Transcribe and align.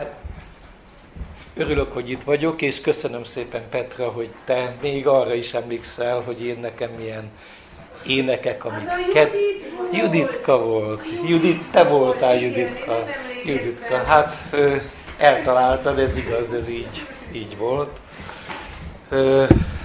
Hát, 0.00 0.14
örülök, 1.54 1.92
hogy 1.92 2.10
itt 2.10 2.22
vagyok, 2.22 2.62
és 2.62 2.80
köszönöm 2.80 3.24
szépen 3.24 3.62
Petra, 3.70 4.08
hogy 4.08 4.28
te 4.44 4.74
még 4.82 5.06
arra 5.06 5.34
is 5.34 5.54
emlékszel, 5.54 6.20
hogy 6.20 6.44
én 6.44 6.58
nekem 6.60 6.90
milyen 6.98 7.30
énekek, 8.06 8.64
amik... 8.64 9.12
Ked... 9.12 9.32
Judit 9.32 9.68
volt. 9.92 10.02
Juditka 10.02 10.58
volt. 10.64 11.02
Judit, 11.26 11.70
te 11.70 11.84
voltál 11.84 12.34
Juditka. 12.34 13.04
Juditka. 13.44 13.96
Hát 13.96 14.36
eltaláltad, 15.18 15.98
ez 15.98 16.16
igaz, 16.16 16.52
ez 16.52 16.68
így, 16.68 17.06
így 17.32 17.56
volt. 17.56 18.00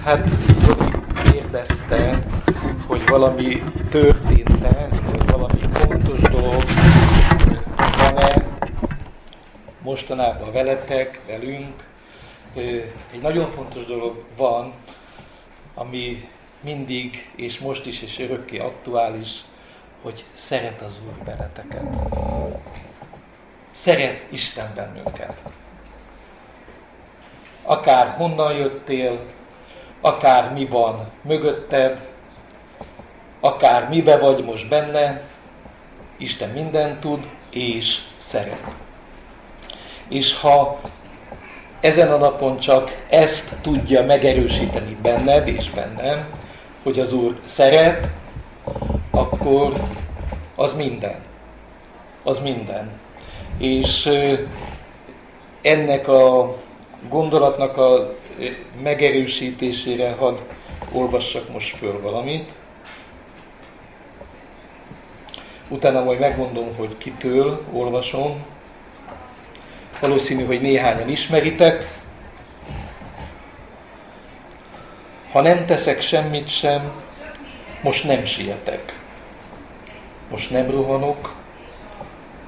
Hát 0.04 0.28
kérdezte, 1.30 2.26
hogy 2.86 3.08
valami 3.08 3.62
történt-e, 3.90 4.88
hogy 5.10 5.30
valami 5.30 5.60
fontos 5.72 6.20
dolog 6.20 6.62
van-e 7.98 8.46
mostanában 9.86 10.52
veletek, 10.52 11.20
velünk. 11.26 11.84
Egy 13.12 13.20
nagyon 13.20 13.50
fontos 13.50 13.84
dolog 13.84 14.24
van, 14.36 14.72
ami 15.74 16.28
mindig, 16.60 17.30
és 17.36 17.58
most 17.58 17.86
is, 17.86 18.02
és 18.02 18.18
örökké 18.18 18.58
aktuális, 18.58 19.40
hogy 20.02 20.24
szeret 20.34 20.82
az 20.82 21.00
Úr 21.06 21.24
benneteket. 21.24 21.82
Szeret 23.70 24.32
Isten 24.32 24.72
bennünket. 24.74 25.36
Akár 27.62 28.14
honnan 28.16 28.54
jöttél, 28.54 29.20
akár 30.00 30.52
mi 30.52 30.66
van 30.66 31.10
mögötted, 31.22 32.08
akár 33.40 33.88
mibe 33.88 34.18
vagy 34.18 34.44
most 34.44 34.68
benne, 34.68 35.22
Isten 36.16 36.50
mindent 36.50 37.00
tud 37.00 37.28
és 37.50 38.00
szeret. 38.16 38.84
És 40.08 40.38
ha 40.40 40.80
ezen 41.80 42.12
a 42.12 42.16
napon 42.16 42.58
csak 42.58 43.04
ezt 43.08 43.60
tudja 43.60 44.04
megerősíteni 44.04 44.96
benned 45.02 45.48
és 45.48 45.70
bennem, 45.70 46.28
hogy 46.82 46.98
az 46.98 47.12
Úr 47.12 47.40
szeret, 47.44 48.08
akkor 49.10 49.72
az 50.54 50.76
minden. 50.76 51.16
Az 52.22 52.40
minden. 52.40 52.90
És 53.58 54.10
ennek 55.62 56.08
a 56.08 56.54
gondolatnak 57.08 57.76
a 57.76 58.14
megerősítésére 58.82 60.14
hadd 60.18 60.36
olvassak 60.92 61.52
most 61.52 61.76
föl 61.76 62.00
valamit. 62.00 62.50
Utána 65.68 66.04
majd 66.04 66.18
megmondom, 66.18 66.74
hogy 66.76 66.96
kitől 66.98 67.60
olvasom. 67.72 68.44
Valószínű, 70.00 70.44
hogy 70.44 70.60
néhányan 70.60 71.08
ismeritek. 71.08 71.98
Ha 75.32 75.40
nem 75.40 75.66
teszek 75.66 76.00
semmit 76.00 76.48
sem, 76.48 76.92
most 77.82 78.04
nem 78.04 78.24
sietek. 78.24 79.00
Most 80.30 80.50
nem 80.50 80.70
rohanok, 80.70 81.34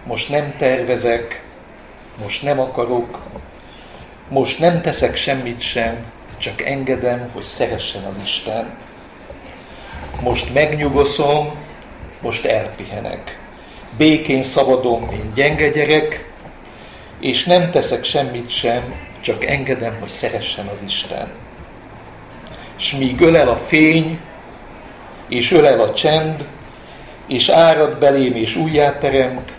most 0.05 0.29
nem 0.29 0.55
tervezek, 0.59 1.45
most 2.23 2.43
nem 2.43 2.61
akarok, 2.61 3.19
most 4.29 4.59
nem 4.59 4.81
teszek 4.81 5.17
semmit 5.17 5.61
sem, 5.61 6.05
csak 6.39 6.63
engedem, 6.63 7.31
hogy 7.33 7.43
szeressen 7.43 8.05
az 8.05 8.17
Isten. 8.23 8.77
Most 10.21 10.55
megnyugoszom, 10.55 11.55
most 12.21 12.45
elpihenek. 12.45 13.39
Békén 13.97 14.43
szabadom, 14.43 15.03
mint 15.03 15.35
gyenge 15.35 15.69
gyerek, 15.69 16.33
és 17.21 17.45
nem 17.45 17.71
teszek 17.71 18.05
semmit 18.05 18.49
sem, 18.49 18.95
csak 19.21 19.45
engedem, 19.45 19.97
hogy 20.01 20.09
szeressen 20.09 20.67
az 20.67 20.83
Isten. 20.85 21.29
S 22.77 22.93
míg 22.93 23.21
ölel 23.21 23.49
a 23.49 23.57
fény, 23.67 24.19
és 25.29 25.53
ölel 25.53 25.81
a 25.81 25.93
csend, 25.93 26.47
és 27.27 27.49
árad 27.49 27.99
belém, 27.99 28.35
és 28.35 28.57
újjáteremt, 28.57 29.53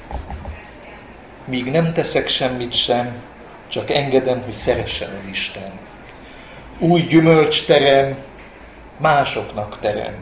míg 1.46 1.72
nem 1.72 1.94
teszek 1.94 2.28
semmit 2.28 2.74
sem, 2.74 3.16
csak 3.68 3.91
engedem, 3.91 4.41
hogy 4.44 4.53
szeressen 4.53 5.09
az 5.18 5.26
Isten. 5.26 5.72
Új 6.80 7.02
gyümölcs 7.02 7.66
terem, 7.66 8.18
másoknak 8.97 9.78
terem. 9.81 10.14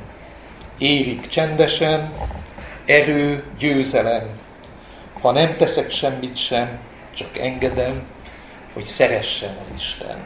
Érik 0.77 1.27
csendesen, 1.27 2.11
erő, 2.85 3.43
győzelem. 3.59 4.27
Ha 5.21 5.31
nem 5.31 5.55
teszek 5.57 5.91
semmit 5.91 6.35
sem, 6.35 6.79
csak 7.17 7.37
engedem, 7.37 8.03
hogy 8.73 8.83
szeressen 8.83 9.57
az 9.61 9.67
Isten. 9.75 10.17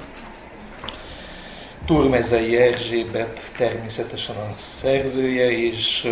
Turmezei 1.85 2.57
Erzsébet 2.57 3.51
természetesen 3.57 4.35
a 4.35 4.53
szerzője, 4.57 5.51
és 5.51 6.11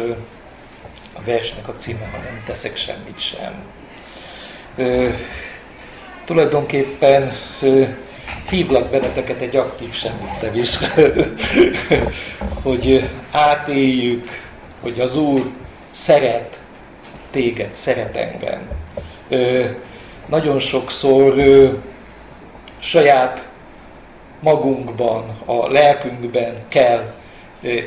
a 1.14 1.22
versnek 1.26 1.68
a 1.68 1.74
címe, 1.74 2.10
ha 2.12 2.18
nem 2.18 2.44
teszek 2.46 2.78
semmit 2.78 3.20
sem. 3.20 3.64
Ö, 4.76 5.10
tulajdonképpen 6.26 7.34
ö, 7.62 7.84
hívlak 8.50 8.90
benneteket 8.90 9.42
egy 9.42 9.56
aktív 9.56 9.94
semmittevésre, 9.94 11.12
hogy 12.64 13.10
átéljük, 13.32 14.30
hogy 14.82 15.00
az 15.00 15.18
Úr 15.18 15.46
szeret 15.92 16.58
téged, 17.32 17.74
szeret 17.74 18.16
engem. 18.16 18.70
Ö, 19.30 19.70
nagyon 20.30 20.60
sokszor 20.60 21.38
ö, 21.38 21.70
saját 22.80 23.48
magunkban, 24.40 25.24
a 25.46 25.72
lelkünkben 25.72 26.54
kell 26.68 27.14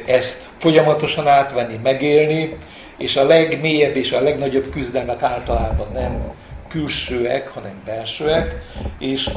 ezt 0.06 0.48
folyamatosan 0.58 1.28
átvenni, 1.28 1.78
megélni, 1.82 2.56
és 2.96 3.16
a 3.16 3.26
legmélyebb 3.26 3.96
és 3.96 4.12
a 4.12 4.20
legnagyobb 4.20 4.70
küzdelmek 4.70 5.22
általában 5.22 5.88
nem 5.92 6.32
külsőek, 6.68 7.48
hanem 7.48 7.82
belsőek, 7.84 8.62
és 8.98 9.30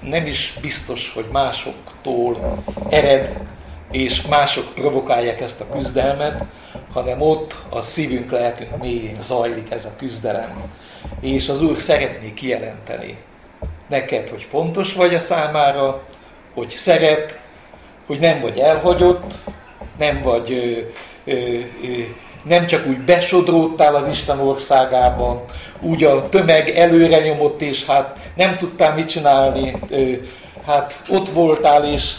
nem 0.00 0.26
is 0.26 0.58
biztos, 0.60 1.12
hogy 1.14 1.24
másoktól 1.32 2.62
ered, 2.88 3.36
és 3.90 4.22
mások 4.26 4.74
provokálják 4.74 5.40
ezt 5.40 5.60
a 5.60 5.68
küzdelmet, 5.68 6.44
hanem 6.92 7.20
ott 7.20 7.54
a 7.68 7.82
szívünk, 7.82 8.30
lelkünk 8.30 8.82
mélyén 8.82 9.22
zajlik 9.22 9.70
ez 9.70 9.84
a 9.84 9.96
küzdelem. 9.96 10.62
És 11.20 11.48
az 11.48 11.62
Úr 11.62 11.78
szeretné 11.78 12.34
kijelenteni 12.34 13.18
neked, 13.88 14.28
hogy 14.28 14.46
fontos 14.50 14.94
vagy 14.94 15.14
a 15.14 15.18
számára, 15.18 16.02
hogy 16.54 16.68
szeret, 16.68 17.38
hogy 18.06 18.18
nem 18.18 18.40
vagy 18.40 18.58
elhagyott, 18.58 19.34
nem 19.98 20.22
vagy 20.22 20.52
ö, 20.52 21.30
ö, 21.30 21.34
ö, 21.82 22.02
nem 22.42 22.66
csak 22.66 22.86
úgy 22.86 22.98
besodródtál 22.98 23.94
az 23.94 24.08
Isten 24.08 24.40
országában, 24.40 25.44
úgy 25.80 26.04
a 26.04 26.28
tömeg 26.28 26.68
előre 26.68 27.18
nyomott, 27.18 27.60
és 27.60 27.86
hát 27.86 28.16
nem 28.34 28.56
tudtál 28.56 28.94
mit 28.94 29.08
csinálni, 29.08 29.76
hát 30.66 31.00
ott 31.08 31.28
voltál, 31.28 31.84
és, 31.84 32.14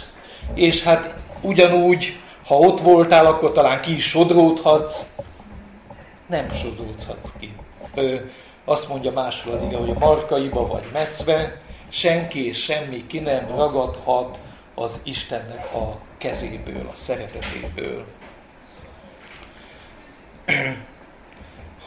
és 0.54 0.84
hát 0.84 1.16
ugyanúgy, 1.42 2.20
ha 2.48 2.56
ott 2.56 2.80
voltál, 2.80 3.26
akkor 3.26 3.52
talán 3.52 3.82
ki 3.82 3.96
is 3.96 4.10
sodródhatsz. 4.10 5.16
Nem 6.28 6.50
sodródhatsz 6.50 7.32
ki. 7.40 7.56
Azt 8.66 8.90
mondja 8.90 9.12
máshol 9.12 9.54
az 9.54 9.62
ige, 9.62 9.78
hogy 9.78 9.90
a 9.90 10.00
markaiba 10.00 10.68
vagy 10.68 10.84
meccve, 10.94 11.62
senki 11.90 12.48
és 12.48 12.64
semmi 12.64 13.08
ki 13.08 13.20
nem 13.20 13.48
ragadhat 13.48 14.40
az 14.76 15.00
Istennek 15.04 15.74
a 15.74 15.98
kezéből, 16.18 16.90
a 16.94 16.96
szeretetéből. 16.96 18.06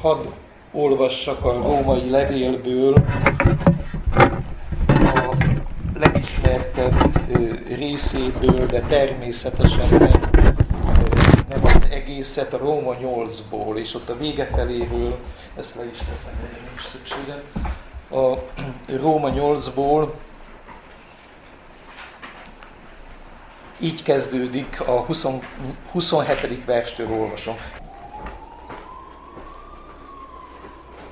Hadd 0.01 0.25
olvassak 0.73 1.45
a 1.45 1.53
római 1.53 2.11
levélből 2.11 2.95
a 4.99 5.37
legismertebb 5.99 6.95
részéből, 7.77 8.67
de 8.67 8.81
természetesen 8.81 9.89
nem, 9.99 10.40
egészet, 12.11 12.53
a 12.53 12.59
Róma 12.59 12.97
8-ból, 13.01 13.77
és 13.77 13.95
ott 13.95 14.09
a 14.09 14.17
vége 14.17 14.47
feléről, 14.47 15.19
ezt 15.57 15.75
le 15.75 15.85
is 15.85 15.99
teszem, 15.99 16.35
de 16.41 16.59
nincs 16.69 16.87
szükségem, 16.87 17.43
a 18.11 18.39
Róma 19.01 19.31
8-ból 19.33 20.09
így 23.81 24.03
kezdődik, 24.03 24.81
a 24.81 25.01
20, 25.01 25.27
27. 25.93 26.65
verstől 26.65 27.11
olvasom. 27.11 27.55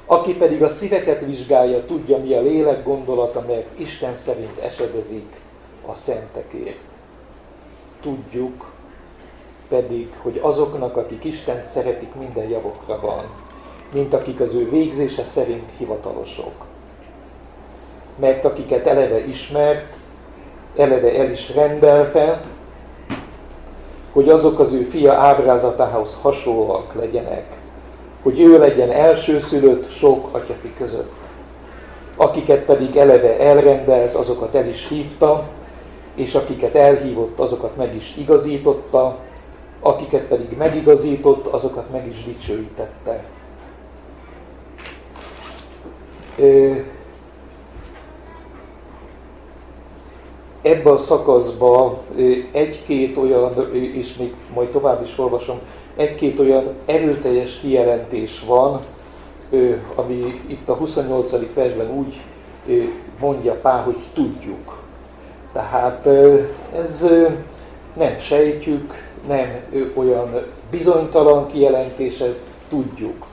Aki 0.07 0.35
pedig 0.35 0.63
a 0.63 0.69
szíveket 0.69 1.25
vizsgálja, 1.25 1.87
tudja, 1.87 2.19
mi 2.19 2.35
a 2.35 2.41
lélek 2.41 2.85
gondolata, 2.85 3.41
mert 3.41 3.79
Isten 3.79 4.17
szerint 4.17 4.59
esedezik 4.59 5.41
a 5.87 5.95
szentekért. 5.95 6.81
Tudjuk 8.01 8.71
pedig, 9.69 10.13
hogy 10.23 10.39
azoknak, 10.43 10.97
akik 10.97 11.25
Isten 11.25 11.65
szeretik, 11.65 12.15
minden 12.15 12.49
javokra 12.49 13.01
van, 13.01 13.25
mint 13.93 14.15
akik 14.15 14.41
az 14.41 14.55
ő 14.55 14.71
végzése 14.71 15.25
szerint 15.25 15.71
hivatalosok. 15.79 16.67
mert 18.19 18.45
akiket 18.45 18.87
eleve 18.87 19.27
ismert, 19.27 19.93
eleve 20.77 21.15
el 21.15 21.31
is 21.31 21.55
rendelte, 21.55 22.41
hogy 24.13 24.29
azok 24.29 24.59
az 24.59 24.73
ő 24.73 24.83
fia 24.83 25.13
ábrázatához 25.13 26.19
hasonlóak 26.23 26.95
legyenek, 26.95 27.57
hogy 28.23 28.41
ő 28.41 28.59
legyen 28.59 28.91
elsőszülött 28.91 29.91
sok 29.91 30.35
atyafi 30.35 30.75
között. 30.75 31.13
Akiket 32.17 32.65
pedig 32.65 32.97
eleve 32.97 33.39
elrendelt, 33.39 34.15
azokat 34.15 34.55
el 34.55 34.67
is 34.67 34.89
hívta, 34.89 35.49
és 36.15 36.35
akiket 36.35 36.75
elhívott, 36.75 37.39
azokat 37.39 37.77
meg 37.77 37.95
is 37.95 38.17
igazította, 38.17 39.17
akiket 39.81 40.23
pedig 40.23 40.57
megigazított, 40.57 41.47
azokat 41.47 41.91
meg 41.91 42.07
is 42.07 42.25
dicsőítette. 42.25 43.25
Ebben 50.63 50.93
a 50.93 50.97
szakaszban 50.97 51.99
egy-két 52.53 53.17
olyan, 53.17 53.73
és 53.73 54.17
még 54.17 54.35
majd 54.55 54.69
tovább 54.69 55.03
is 55.03 55.19
olvasom, 55.19 55.59
egy-két 55.97 56.39
olyan 56.39 56.75
erőteljes 56.87 57.61
kijelentés 57.61 58.45
van, 58.47 58.81
ami 59.95 60.43
itt 60.47 60.69
a 60.69 60.75
28. 60.75 61.55
versben 61.55 61.91
úgy 61.91 62.21
mondja 63.21 63.55
Pál, 63.55 63.83
hogy 63.83 63.99
tudjuk. 64.15 64.83
Tehát 65.53 66.07
ez 66.75 67.07
nem 67.97 68.19
sejtjük, 68.19 69.08
nem 69.27 69.49
olyan 69.95 70.43
bizonytalan 70.71 71.47
kijelentés, 71.47 72.21
ez 72.21 72.41
tudjuk. 72.69 73.27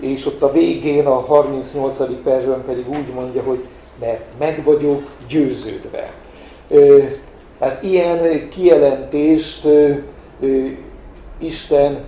És 0.00 0.26
ott 0.26 0.42
a 0.42 0.52
végén, 0.52 1.06
a 1.06 1.20
38. 1.20 1.98
versben 2.22 2.62
pedig 2.66 2.88
úgy 2.88 3.14
mondja, 3.14 3.42
hogy 3.42 3.64
mert 4.00 4.24
meg 4.38 4.64
vagyok 4.64 5.02
győződve. 5.28 6.12
Hát 7.60 7.82
ilyen 7.82 8.48
kijelentést 8.48 9.68
Isten 11.38 12.04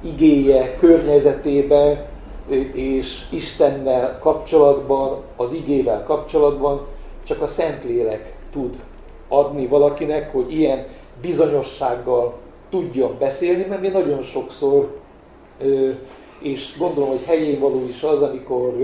igéje 0.00 0.76
környezetében 0.76 2.04
és 2.72 3.24
Istennel 3.30 4.18
kapcsolatban, 4.18 5.22
az 5.36 5.52
igével 5.52 6.02
kapcsolatban 6.02 6.86
csak 7.22 7.42
a 7.42 7.46
Szentlélek 7.46 8.34
tud 8.52 8.74
adni 9.28 9.66
valakinek, 9.66 10.32
hogy 10.32 10.52
ilyen 10.52 10.86
bizonyossággal 11.20 12.34
tudjon 12.70 13.16
beszélni, 13.18 13.64
mert 13.68 13.80
mi 13.80 13.88
nagyon 13.88 14.22
sokszor, 14.22 14.96
és 16.38 16.76
gondolom, 16.78 17.08
hogy 17.08 17.24
helyén 17.26 17.60
való 17.60 17.84
is 17.88 18.02
az, 18.02 18.22
amikor 18.22 18.74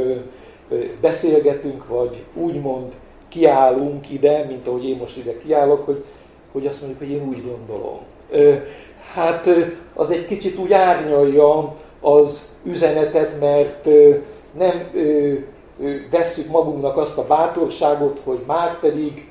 beszélgetünk, 1.01 1.89
vagy 1.89 2.25
úgymond 2.35 2.95
kiállunk 3.29 4.11
ide, 4.11 4.45
mint 4.49 4.67
ahogy 4.67 4.89
én 4.89 4.97
most 4.97 5.17
ide 5.17 5.37
kiállok, 5.37 5.85
hogy, 5.85 6.05
hogy 6.53 6.67
azt 6.67 6.81
mondjuk, 6.81 7.01
hogy 7.01 7.11
én 7.11 7.29
úgy 7.29 7.43
gondolom. 7.45 7.99
Hát 9.15 9.49
az 9.95 10.11
egy 10.11 10.27
kicsit 10.27 10.59
úgy 10.59 10.73
árnyalja 10.73 11.75
az 12.01 12.59
üzenetet, 12.65 13.41
mert 13.41 13.89
nem 14.59 14.91
vesszük 16.11 16.51
magunknak 16.51 16.97
azt 16.97 17.19
a 17.19 17.27
bátorságot, 17.27 18.21
hogy 18.25 18.41
már 18.47 18.79
pedig 18.81 19.29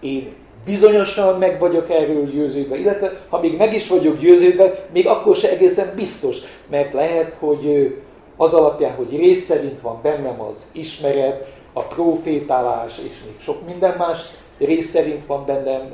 én 0.00 0.34
bizonyosan 0.68 1.38
meg 1.38 1.58
vagyok 1.58 1.90
erről 1.90 2.30
győződve, 2.30 2.76
illetve 2.76 3.20
ha 3.28 3.40
még 3.40 3.56
meg 3.56 3.74
is 3.74 3.88
vagyok 3.88 4.18
győződve, 4.18 4.86
még 4.92 5.06
akkor 5.06 5.36
se 5.36 5.50
egészen 5.50 5.92
biztos, 5.94 6.36
mert 6.70 6.92
lehet, 6.92 7.34
hogy 7.38 7.96
az 8.36 8.54
alapján, 8.54 8.94
hogy 8.94 9.16
rész 9.16 9.44
szerint 9.44 9.80
van 9.80 9.98
bennem 10.02 10.40
az 10.40 10.66
ismeret, 10.72 11.46
a 11.72 11.80
profétálás 11.80 12.98
és 12.98 13.14
még 13.26 13.34
sok 13.40 13.66
minden 13.66 13.96
más 13.98 14.18
rész 14.58 14.88
szerint 14.88 15.26
van 15.26 15.44
bennem, 15.46 15.90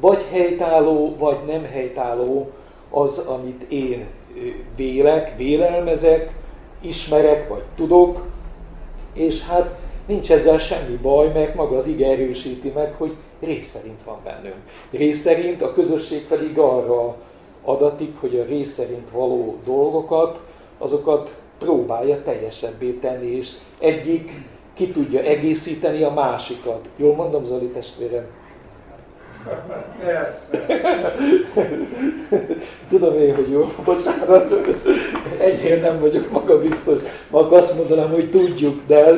vagy 0.00 0.22
helytálló, 0.30 1.16
vagy 1.18 1.36
nem 1.46 1.64
helytálló 1.64 2.50
az, 2.90 3.18
amit 3.18 3.62
én 3.68 4.06
vélek, 4.76 5.36
vélelmezek, 5.36 6.34
ismerek, 6.80 7.48
vagy 7.48 7.62
tudok, 7.76 8.26
és 9.14 9.46
hát 9.46 9.78
nincs 10.06 10.30
ezzel 10.30 10.58
semmi 10.58 10.96
baj, 11.02 11.30
mert 11.34 11.54
maga 11.54 11.76
az 11.76 11.86
ige 11.86 12.06
erősíti 12.06 12.72
meg, 12.74 12.94
hogy 12.98 13.16
rész 13.40 13.68
szerint 13.68 14.02
van 14.04 14.18
bennünk. 14.24 14.56
Rész 14.90 15.20
szerint 15.20 15.62
a 15.62 15.72
közösség 15.72 16.26
pedig 16.26 16.58
arra 16.58 17.16
adatik, 17.64 18.20
hogy 18.20 18.38
a 18.38 18.44
rész 18.44 18.72
szerint 18.72 19.10
való 19.10 19.58
dolgokat, 19.64 20.40
azokat 20.78 21.34
próbálja 21.58 22.22
teljesebbé 22.22 22.90
tenni, 22.90 23.36
és 23.36 23.50
egyik 23.78 24.32
ki 24.74 24.90
tudja 24.90 25.20
egészíteni 25.20 26.02
a 26.02 26.10
másikat. 26.10 26.88
Jól 26.96 27.14
mondom, 27.14 27.44
Zoli 27.44 27.66
testvérem? 27.66 28.26
Persze. 30.04 30.66
Tudom 32.88 33.18
én, 33.18 33.34
hogy 33.34 33.50
jó, 33.50 33.66
bocsánat. 33.84 34.54
Egyre 35.38 35.76
nem 35.76 36.00
vagyok 36.00 36.30
magabiztos. 36.30 37.02
Mag 37.30 37.52
azt 37.52 37.76
mondanám, 37.76 38.10
hogy 38.10 38.30
tudjuk, 38.30 38.80
de, 38.86 39.12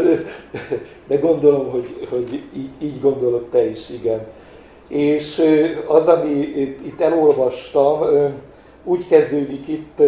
de 1.07 1.17
gondolom, 1.17 1.71
hogy, 1.71 2.07
hogy 2.11 2.43
így, 2.79 3.01
gondolod 3.01 3.45
te 3.45 3.65
is, 3.67 3.91
igen. 3.91 4.27
És 4.89 5.43
az, 5.87 6.09
ami 6.09 6.31
itt 6.85 7.01
elolvastam, 7.01 8.01
úgy 8.85 9.07
kezdődik 9.07 9.69
itt 9.69 10.03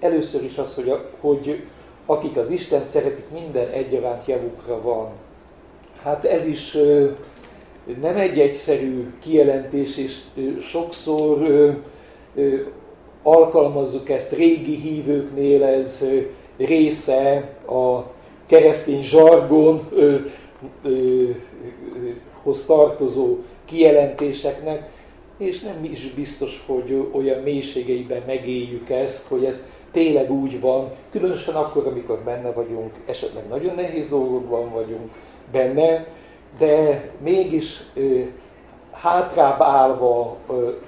először 0.00 0.44
is 0.44 0.58
az, 0.58 0.74
hogy, 0.74 0.94
hogy 1.20 1.62
akik 2.06 2.36
az 2.36 2.50
Isten 2.50 2.86
szeretik, 2.86 3.24
minden 3.32 3.68
egyaránt 3.68 4.26
javukra 4.26 4.80
van. 4.82 5.08
Hát 6.02 6.24
ez 6.24 6.46
is 6.46 6.76
nem 8.00 8.16
egy 8.16 8.40
egyszerű 8.40 9.12
kijelentés, 9.18 9.96
és 9.96 10.18
sokszor 10.60 11.38
alkalmazzuk 13.22 14.08
ezt 14.08 14.32
régi 14.32 14.74
hívőknél, 14.74 15.64
ez 15.64 16.04
része 16.56 17.48
a 17.66 18.02
keresztény 18.46 19.02
zsargonhoz 19.02 20.24
tartozó 22.66 23.36
kijelentéseknek, 23.64 24.90
és 25.38 25.60
nem 25.60 25.84
is 25.84 26.12
biztos, 26.14 26.62
hogy 26.66 27.08
olyan 27.12 27.42
mélységeiben 27.42 28.22
megéljük 28.26 28.90
ezt, 28.90 29.28
hogy 29.28 29.44
ez 29.44 29.68
tényleg 29.92 30.30
úgy 30.30 30.60
van, 30.60 30.90
különösen 31.10 31.54
akkor, 31.54 31.86
amikor 31.86 32.18
benne 32.18 32.50
vagyunk, 32.52 32.92
esetleg 33.06 33.48
nagyon 33.48 33.74
nehéz 33.74 34.08
dolgokban 34.08 34.70
vagyunk 34.70 35.10
benne, 35.52 36.06
de 36.58 37.04
mégis 37.22 37.82
hátrább 38.92 39.60
állva, 39.60 40.36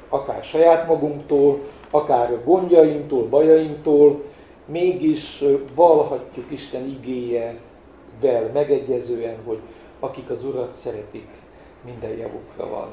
akár 0.08 0.42
saját 0.42 0.88
magunktól, 0.88 1.60
akár 1.92 2.44
gondjainktól, 2.44 3.26
bajainktól, 3.28 4.22
mégis 4.66 5.44
valhatjuk 5.74 6.50
Isten 6.50 6.86
igéjevel 6.86 8.50
megegyezően, 8.52 9.36
hogy 9.44 9.58
akik 10.00 10.30
az 10.30 10.44
Urat 10.44 10.74
szeretik, 10.74 11.28
minden 11.84 12.10
javukra 12.10 12.68
van. 12.68 12.88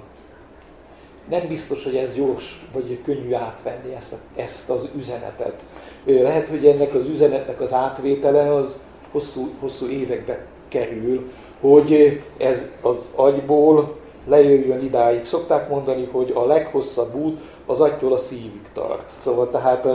Nem 1.29 1.47
biztos, 1.47 1.83
hogy 1.83 1.95
ez 1.95 2.13
gyors 2.13 2.65
vagy 2.73 3.01
könnyű 3.01 3.33
átvenni 3.33 3.95
ezt, 3.95 4.13
a, 4.13 4.17
ezt 4.35 4.69
az 4.69 4.89
üzenetet. 4.97 5.63
Lehet, 6.05 6.47
hogy 6.47 6.65
ennek 6.65 6.93
az 6.93 7.07
üzenetnek 7.07 7.61
az 7.61 7.73
átvétele 7.73 8.55
az 8.55 8.85
hosszú, 9.11 9.49
hosszú 9.59 9.87
évekbe 9.87 10.45
kerül, 10.67 11.31
hogy 11.61 12.21
ez 12.37 12.71
az 12.81 13.09
agyból 13.15 13.97
lejöjjön 14.27 14.83
idáig. 14.83 15.25
Szokták 15.25 15.69
mondani, 15.69 16.05
hogy 16.11 16.31
a 16.35 16.45
leghosszabb 16.45 17.15
út 17.15 17.39
az 17.69 17.79
agytól 17.79 18.13
a 18.13 18.17
szívig 18.17 18.61
tart. 18.73 19.09
Szóval 19.21 19.49
tehát 19.49 19.87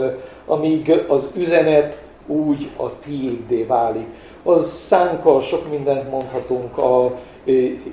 amíg 0.45 1.03
az 1.07 1.31
üzenet 1.35 2.01
úgy 2.27 2.69
a 2.77 2.99
tiéddé 2.99 3.63
válik, 3.63 4.07
az 4.43 4.71
szánkkal 4.71 5.41
sok 5.41 5.69
mindent 5.69 6.11
mondhatunk, 6.11 6.77
a 6.77 7.15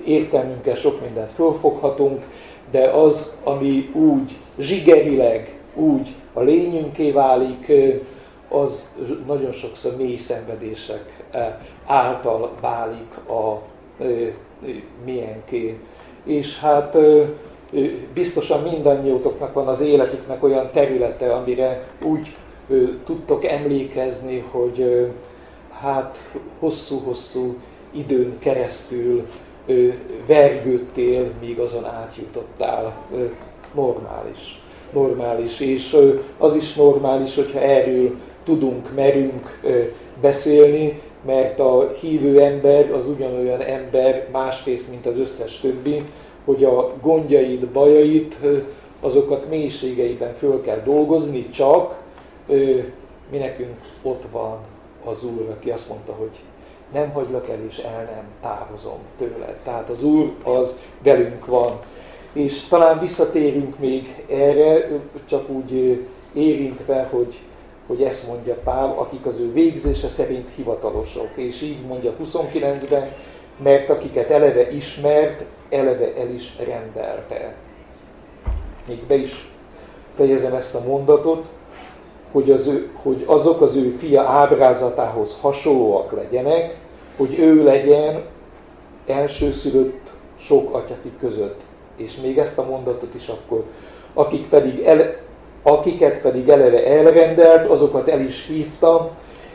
értelmünkkel 0.04 0.74
sok 0.74 1.00
mindent 1.00 1.32
fölfoghatunk, 1.32 2.24
de 2.70 2.88
az, 2.88 3.36
ami 3.44 3.90
úgy 3.94 4.36
zsigerileg, 4.58 5.58
úgy 5.74 6.14
a 6.32 6.40
lényünké 6.40 7.10
válik, 7.10 7.72
az 8.48 8.96
nagyon 9.26 9.52
sokszor 9.52 9.96
mély 9.96 10.16
szenvedések 10.16 11.24
által 11.86 12.50
válik 12.60 13.16
a 13.28 13.62
miénké. 15.04 15.78
És 16.24 16.60
hát 16.60 16.96
biztosan 18.14 18.62
mindannyiótoknak 18.62 19.52
van 19.52 19.66
az 19.66 19.80
életüknek 19.80 20.42
olyan 20.42 20.70
területe, 20.72 21.32
amire 21.34 21.86
úgy 22.02 22.36
tudtok 23.04 23.44
emlékezni, 23.44 24.44
hogy 24.50 25.06
hát 25.70 26.18
hosszú-hosszú 26.58 27.56
időn 27.90 28.38
keresztül 28.38 29.26
vergődtél, 30.26 31.30
míg 31.40 31.58
azon 31.58 31.84
átjutottál. 31.84 32.96
Normális. 33.74 34.60
Normális. 34.92 35.60
És 35.60 35.96
az 36.38 36.54
is 36.54 36.74
normális, 36.74 37.34
hogyha 37.34 37.60
erről 37.60 38.16
tudunk, 38.44 38.94
merünk 38.94 39.60
beszélni, 40.20 41.00
mert 41.26 41.60
a 41.60 41.92
hívő 42.00 42.40
ember 42.40 42.90
az 42.90 43.06
ugyanolyan 43.08 43.60
ember 43.60 44.28
másrészt, 44.32 44.90
mint 44.90 45.06
az 45.06 45.18
összes 45.18 45.60
többi, 45.60 46.02
hogy 46.44 46.64
a 46.64 46.92
gondjait, 47.00 47.66
bajait, 47.66 48.36
azokat 49.00 49.48
mélységeiben 49.48 50.34
föl 50.34 50.62
kell 50.62 50.80
dolgozni, 50.84 51.48
csak 51.48 52.00
mi 53.30 53.38
nekünk 53.38 53.76
ott 54.02 54.22
van 54.32 54.58
az 55.04 55.24
Úr, 55.24 55.48
aki 55.50 55.70
azt 55.70 55.88
mondta, 55.88 56.12
hogy 56.12 56.40
nem 56.92 57.10
hagylak 57.10 57.48
el, 57.48 57.58
és 57.66 57.78
el 57.78 58.04
nem 58.04 58.24
távozom 58.42 58.98
tőle. 59.18 59.56
Tehát 59.64 59.88
az 59.88 60.04
Úr 60.04 60.32
az 60.42 60.82
velünk 61.02 61.46
van. 61.46 61.78
És 62.32 62.68
talán 62.68 62.98
visszatérünk 62.98 63.78
még 63.78 64.24
erre, 64.30 64.88
csak 65.24 65.48
úgy 65.48 66.00
érintve, 66.32 67.08
hogy, 67.10 67.38
hogy 67.86 68.02
ezt 68.02 68.26
mondja 68.26 68.54
Pál, 68.64 68.94
akik 68.98 69.26
az 69.26 69.38
ő 69.38 69.52
végzése 69.52 70.08
szerint 70.08 70.48
hivatalosok. 70.54 71.30
És 71.34 71.62
így 71.62 71.86
mondja 71.86 72.12
29-ben, 72.24 73.12
mert 73.62 73.90
akiket 73.90 74.30
eleve 74.30 74.70
ismert, 74.70 75.44
eleve 75.72 76.14
el 76.16 76.30
is 76.34 76.56
rendelte. 76.66 77.54
Még 78.88 79.02
be 79.06 79.14
is 79.14 79.48
fejezem 80.16 80.54
ezt 80.54 80.74
a 80.74 80.84
mondatot, 80.86 81.46
hogy, 82.32 82.50
az 82.50 82.66
ő, 82.66 82.90
hogy 83.02 83.24
azok 83.26 83.60
az 83.60 83.76
ő 83.76 83.94
fia 83.98 84.22
ábrázatához 84.22 85.38
hasonlóak 85.40 86.12
legyenek, 86.12 86.76
hogy 87.16 87.38
ő 87.38 87.64
legyen 87.64 88.22
elsőszülött 89.06 90.10
sok 90.38 90.74
atyafik 90.74 91.18
között. 91.18 91.60
És 91.96 92.16
még 92.16 92.38
ezt 92.38 92.58
a 92.58 92.66
mondatot 92.66 93.14
is 93.14 93.28
akkor, 93.28 93.64
akik 94.14 94.48
pedig 94.48 94.80
el, 94.80 95.16
akiket 95.62 96.20
pedig 96.20 96.48
eleve 96.48 96.86
elrendelt, 96.86 97.66
azokat 97.66 98.08
el 98.08 98.20
is 98.20 98.46
hívta, 98.46 99.12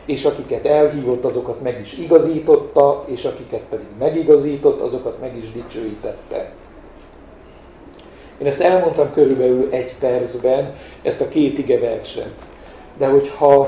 és 0.08 0.26
akiket 0.26 0.66
elhívott, 0.66 1.24
azokat 1.24 1.62
meg 1.62 1.80
is 1.80 1.98
igazította, 1.98 3.04
és 3.08 3.26
akiket 3.26 3.62
pedig 3.70 3.86
megigazított, 4.00 4.82
azokat 4.82 5.20
meg 5.20 5.38
is 5.38 5.52
dicsőítette. 5.52 6.52
Én 8.38 8.48
ezt 8.48 8.62
elmondtam 8.62 9.12
körülbelül 9.14 9.68
egy 9.72 9.96
percben, 10.00 10.76
ezt 11.02 11.22
a 11.22 11.28
két 11.28 11.58
ige 11.58 11.80
verset. 11.80 12.34
De 12.98 13.08
hogyha 13.08 13.68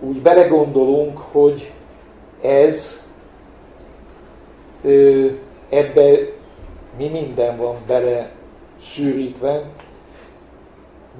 úgy 0.00 0.16
belegondolunk, 0.16 1.18
hogy 1.18 1.72
ez 2.42 3.06
ebbe 5.68 6.18
mi 6.96 7.08
minden 7.08 7.56
van 7.56 7.76
bele 7.86 8.30
sűrítve, 8.82 9.64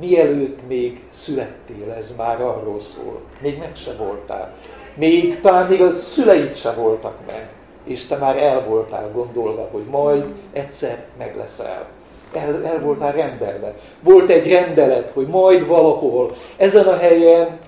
mielőtt 0.00 0.68
még 0.68 1.02
születtél, 1.10 1.90
ez 1.96 2.14
már 2.16 2.40
arról 2.40 2.80
szól. 2.80 3.20
Még 3.40 3.58
meg 3.58 3.76
se 3.76 3.92
voltál. 3.92 4.54
Még 4.94 5.40
talán 5.40 5.66
még 5.66 5.80
a 5.80 5.90
szüleid 5.90 6.54
se 6.54 6.72
voltak 6.72 7.18
meg, 7.26 7.48
és 7.84 8.06
te 8.06 8.16
már 8.16 8.36
el 8.36 8.64
voltál 8.64 9.10
gondolva, 9.12 9.68
hogy 9.72 9.84
majd 9.90 10.24
egyszer 10.52 11.04
meg 11.18 11.36
leszel. 11.36 11.86
El, 12.34 12.66
el 12.66 12.80
voltál 12.80 13.12
rendelve. 13.12 13.74
Volt 14.02 14.30
egy 14.30 14.48
rendelet, 14.48 15.10
hogy 15.10 15.26
majd 15.26 15.66
valahol, 15.66 16.36
ezen 16.56 16.86
a 16.86 16.96
helyen, 16.96 17.58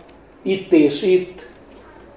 itt 0.43 0.73
és 0.73 1.03
itt, 1.03 1.49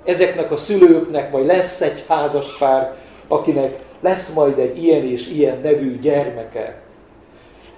ezeknek 0.06 0.52
a 0.52 0.58
szülőknek 0.58 1.32
majd 1.32 1.46
lesz 1.46 1.82
egy 1.82 2.04
házas 2.08 2.58
pár, 2.58 2.96
akinek 3.28 3.80
lesz 4.02 4.34
majd 4.34 4.58
egy 4.60 4.84
ilyen 4.84 5.04
és 5.04 5.28
ilyen 5.28 5.60
nevű 5.64 6.00
gyermeke. 6.00 6.82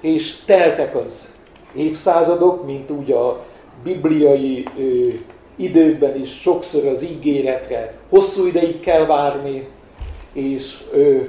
És 0.01 0.36
teltek 0.46 0.96
az 0.96 1.35
évszázadok, 1.75 2.65
mint 2.65 2.91
úgy 2.91 3.12
a 3.12 3.46
bibliai 3.84 4.63
ö, 4.77 5.08
időkben 5.55 6.20
is 6.20 6.39
sokszor 6.41 6.86
az 6.86 7.03
ígéretre 7.03 7.98
hosszú 8.10 8.46
ideig 8.46 8.79
kell 8.79 9.05
várni, 9.05 9.67
és, 10.34 10.84
ö, 10.91 11.22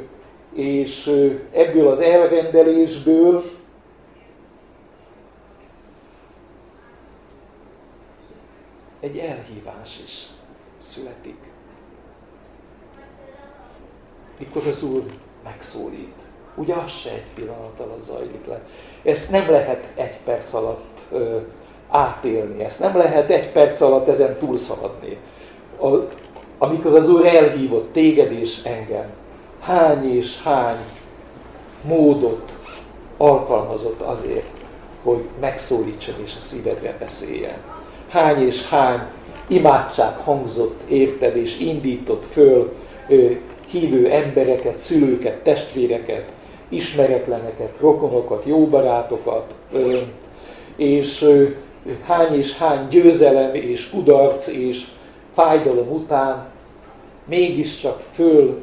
és 0.55 1.07
ö, 1.07 1.31
ebből 1.53 1.89
az 1.89 2.01
elrendelésből 2.01 3.45
egy 9.01 9.19
elhívás 9.19 10.01
is 10.05 10.27
születik. 10.79 11.37
Mikor 14.39 14.67
az 14.67 14.83
Úr 14.83 15.05
megszólít. 15.45 16.15
Ugye 16.55 16.75
az 16.75 16.91
se 16.91 17.11
egy 17.11 17.25
pillanat 17.35 17.81
alatt 17.81 18.05
zajlik 18.05 18.47
le. 18.47 18.67
Ezt 19.07 19.31
nem 19.31 19.51
lehet 19.51 19.87
egy 19.95 20.17
perc 20.25 20.55
alatt 20.55 20.99
ö, 21.13 21.37
átélni, 21.89 22.65
ezt 22.65 22.81
nem 22.81 22.97
lehet 22.97 23.31
egy 23.31 23.51
perc 23.51 23.81
alatt 23.81 24.09
ezen 24.09 24.37
túlszaladni. 24.39 25.19
A, 25.81 25.87
amikor 26.59 26.95
az 26.95 27.09
Úr 27.09 27.27
elhívott 27.27 27.93
téged 27.93 28.33
és 28.33 28.63
engem, 28.63 29.07
hány 29.61 30.17
és 30.17 30.43
hány 30.43 30.79
módot 31.83 32.53
alkalmazott 33.17 34.01
azért, 34.01 34.51
hogy 35.03 35.25
megszólítson 35.41 36.15
és 36.23 36.35
a 36.39 36.41
szívedre 36.41 36.97
beszéljen. 36.99 37.59
Hány 38.09 38.47
és 38.47 38.69
hány 38.69 39.01
imádság 39.47 40.17
hangzott 40.17 40.81
érted 40.89 41.37
és 41.37 41.59
indított 41.59 42.25
föl 42.31 42.73
ö, 43.09 43.31
hívő 43.69 44.11
embereket, 44.11 44.79
szülőket, 44.79 45.43
testvéreket, 45.43 46.33
ismeretleneket, 46.69 47.77
rokonokat, 47.81 48.45
jó 48.45 48.67
barátokat, 48.67 49.55
és 50.77 51.29
hány 52.05 52.35
és 52.35 52.57
hány 52.59 52.89
győzelem 52.89 53.55
és 53.55 53.91
kudarc 53.91 54.47
és 54.47 54.87
fájdalom 55.35 55.89
után 55.89 56.47
mégiscsak 57.25 58.01
föl 58.13 58.63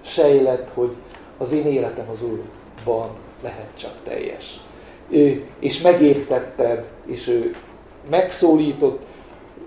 sejlett, 0.00 0.68
hogy 0.74 0.94
az 1.38 1.52
én 1.52 1.66
életem 1.66 2.08
az 2.10 2.22
Úrban 2.22 3.08
lehet 3.42 3.68
csak 3.76 3.92
teljes. 4.02 4.60
És 5.58 5.80
megértetted, 5.80 6.86
és 7.06 7.28
ő 7.28 7.54
megszólított, 8.10 9.00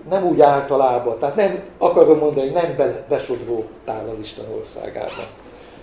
nem 0.08 0.24
úgy 0.24 0.40
általában, 0.40 1.18
tehát 1.18 1.36
nem 1.36 1.60
akarom 1.78 2.18
mondani, 2.18 2.48
nem 2.48 2.76
besodródtál 3.08 4.08
az 4.08 4.18
Isten 4.18 4.44
országába 4.58 5.26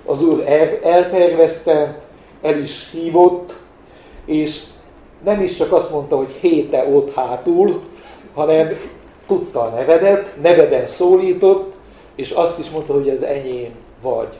az 0.06 0.22
Úr 0.22 0.44
eltervezte, 0.84 2.00
el 2.41 2.58
is 2.58 2.89
hívott, 2.91 3.53
és 4.25 4.63
nem 5.24 5.41
is 5.41 5.56
csak 5.56 5.72
azt 5.72 5.91
mondta, 5.91 6.15
hogy 6.18 6.32
héte 6.32 6.88
ott 6.94 7.13
hátul, 7.13 7.82
hanem 8.34 8.77
tudta 9.27 9.62
a 9.62 9.70
nevedet, 9.70 10.36
neveden 10.41 10.86
szólított, 10.86 11.74
és 12.15 12.32
azt 12.32 12.60
is 12.60 12.70
mondta, 12.70 12.94
hogy 12.94 13.10
ez 13.10 13.22
enyém 13.22 13.72
vagy. 14.01 14.39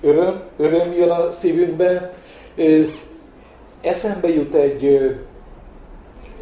Öröm, 0.00 0.42
öröm 0.56 0.92
jön 0.92 1.10
a 1.10 1.32
szívünkbe. 1.32 2.12
Eszembe 3.80 4.28
jut 4.28 4.54
egy, 4.54 5.16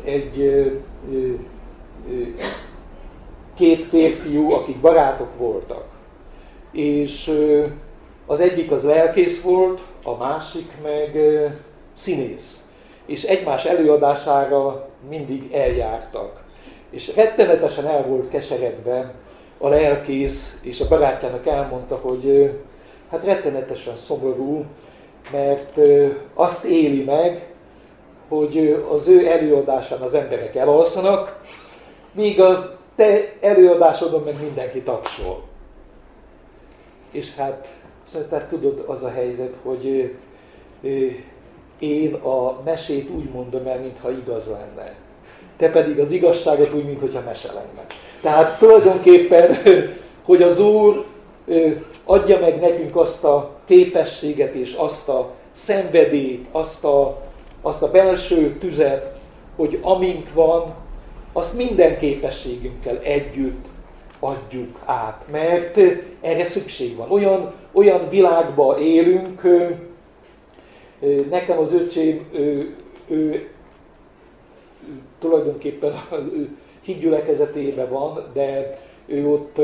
egy 0.05 0.65
két 3.55 3.85
férfiú, 3.85 4.53
akik 4.53 4.77
barátok 4.77 5.39
voltak 5.39 5.98
és 6.73 7.33
az 8.27 8.41
egyik 8.41 8.71
az 8.71 8.85
lelkész 8.85 9.43
volt, 9.43 9.81
a 10.05 10.17
másik 10.17 10.73
meg 10.83 11.19
színész. 11.93 12.69
És 13.07 13.25
egymás 13.25 13.65
előadására 13.65 14.89
mindig 15.09 15.53
eljártak. 15.53 16.45
És 16.91 17.15
rettenetesen 17.15 17.87
el 17.87 18.03
volt 18.03 18.29
keseredve 18.29 19.15
a 19.59 19.69
lelkész, 19.69 20.59
és 20.63 20.81
a 20.81 20.89
barátjának 20.89 21.47
elmondta, 21.47 21.97
hogy 21.97 22.53
hát 23.11 23.25
rettenetesen 23.25 23.97
szomorú, 23.97 24.65
mert 25.33 25.79
azt 26.35 26.65
éli 26.65 27.05
meg, 27.05 27.53
hogy 28.29 28.85
az 28.91 29.09
ő 29.09 29.27
előadásán 29.27 30.01
az 30.01 30.15
emberek 30.15 30.55
elalszanak, 30.55 31.43
míg 32.13 32.41
a 32.41 32.79
te 32.97 33.33
előadásodon 33.41 34.23
meg 34.23 34.41
mindenki 34.41 34.83
tapsol. 34.83 35.48
És 37.11 37.35
hát 37.35 37.69
szóval 38.03 38.47
tudod, 38.49 38.85
az 38.87 39.03
a 39.03 39.11
helyzet, 39.11 39.55
hogy 39.63 40.15
én 41.79 42.15
a 42.15 42.61
mesét 42.65 43.11
úgy 43.11 43.31
mondom 43.31 43.67
el, 43.67 43.79
mintha 43.79 44.11
igaz 44.11 44.47
lenne. 44.47 44.95
Te 45.57 45.71
pedig 45.71 45.99
az 45.99 46.11
igazságot 46.11 46.75
úgy, 46.75 46.85
mintha 46.85 47.21
mese 47.21 47.53
lenne. 47.53 47.87
Tehát 48.21 48.59
tulajdonképpen, 48.59 49.57
hogy 50.25 50.43
az 50.43 50.61
Úr 50.61 51.05
adja 52.05 52.41
meg 52.41 52.61
nekünk 52.61 52.97
azt 52.97 53.25
a 53.25 53.57
képességet 53.65 54.55
és 54.55 54.75
azt 54.75 55.09
a 55.09 55.35
szenvedélyt, 55.53 56.47
azt 56.53 56.85
a, 56.85 57.23
azt 57.63 57.83
a 57.83 57.91
belső 57.91 58.57
tüzet, 58.59 59.17
hogy 59.57 59.79
amink 59.83 60.33
van, 60.33 60.75
azt 61.33 61.57
minden 61.57 61.99
képességünkkel 61.99 62.99
együtt 62.99 63.67
adjuk 64.21 64.79
át, 64.85 65.25
mert 65.31 65.79
erre 66.21 66.45
szükség 66.45 66.97
van. 66.97 67.11
Olyan, 67.11 67.53
olyan 67.73 68.09
világban 68.09 68.79
élünk, 68.81 69.43
nekem 71.31 71.59
az 71.59 71.73
öcsém, 71.73 72.27
ő, 72.33 72.77
ő, 73.09 73.49
tulajdonképpen 75.19 75.93
az 76.11 76.25
ő 76.33 76.57
hídgyülekezetében 76.81 77.89
van, 77.89 78.25
de 78.33 78.79
ő 79.07 79.27
ott 79.27 79.61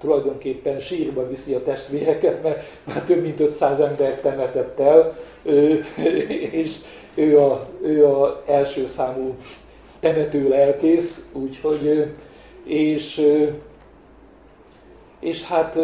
tulajdonképpen 0.00 0.80
sírba 0.80 1.28
viszi 1.28 1.54
a 1.54 1.62
testvéreket, 1.62 2.42
mert 2.42 2.62
már 2.84 3.02
több 3.02 3.22
mint 3.22 3.40
500 3.40 3.80
ember 3.80 4.20
temetett 4.20 4.80
el, 4.80 5.16
és 6.52 6.76
ő 7.14 7.38
a, 7.38 7.68
ő 7.82 8.06
a 8.06 8.42
első 8.46 8.86
számú 8.86 9.34
temető 10.00 10.48
lelkész, 10.48 11.30
úgyhogy, 11.32 12.06
és, 12.64 13.26
és 15.20 15.44
hát 15.44 15.78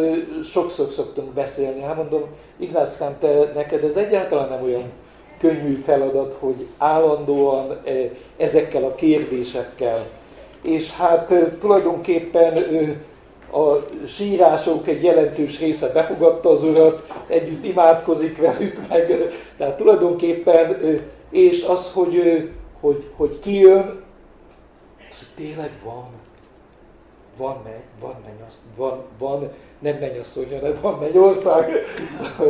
sokszor 0.45 0.91
szoktunk 0.91 1.33
beszélni, 1.33 1.81
hát 1.81 1.97
mondom, 1.97 2.23
Ignáckám, 2.59 3.17
te 3.19 3.53
neked 3.55 3.85
ez 3.85 3.97
egyáltalán 3.97 4.49
nem 4.49 4.63
olyan 4.63 4.91
könnyű 5.39 5.75
feladat, 5.85 6.37
hogy 6.39 6.67
állandóan 6.79 7.81
ezekkel 8.37 8.85
a 8.85 8.95
kérdésekkel. 8.95 10.07
És 10.63 10.93
hát 10.93 11.35
tulajdonképpen 11.61 12.55
a 13.53 13.77
sírások 14.07 14.89
egy 14.89 15.03
jelentős 15.03 15.61
része 15.61 15.93
befogadta 15.93 16.51
az 16.51 16.65
urat, 16.65 17.07
együtt 17.27 17.65
imádkozik 17.65 18.39
velük 18.39 18.79
meg, 18.89 19.13
tehát 19.57 19.77
tulajdonképpen, 19.77 20.77
és 21.31 21.65
az, 21.65 21.93
hogy, 21.93 22.49
hogy, 22.81 23.05
hogy 23.17 23.39
kijön, 23.39 24.05
az, 25.11 25.19
hogy 25.19 25.47
tényleg 25.47 25.71
van, 25.85 26.09
van, 27.37 27.61
menny, 27.65 27.83
van, 28.01 28.15
menny, 28.25 28.37
van, 28.77 29.03
van 29.19 29.51
nem 29.79 29.97
mennyasszony, 29.97 30.49
hanem 30.55 30.79
van 30.81 30.99
mennyország, 30.99 31.71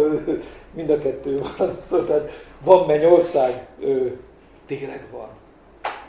mind 0.77 0.91
a 0.91 0.99
kettő 0.99 1.39
van, 1.39 1.71
szóval 1.89 2.07
tehát 2.07 2.31
van 2.65 2.87
mennyország, 2.87 3.67
tényleg 4.67 5.07
van. 5.13 5.29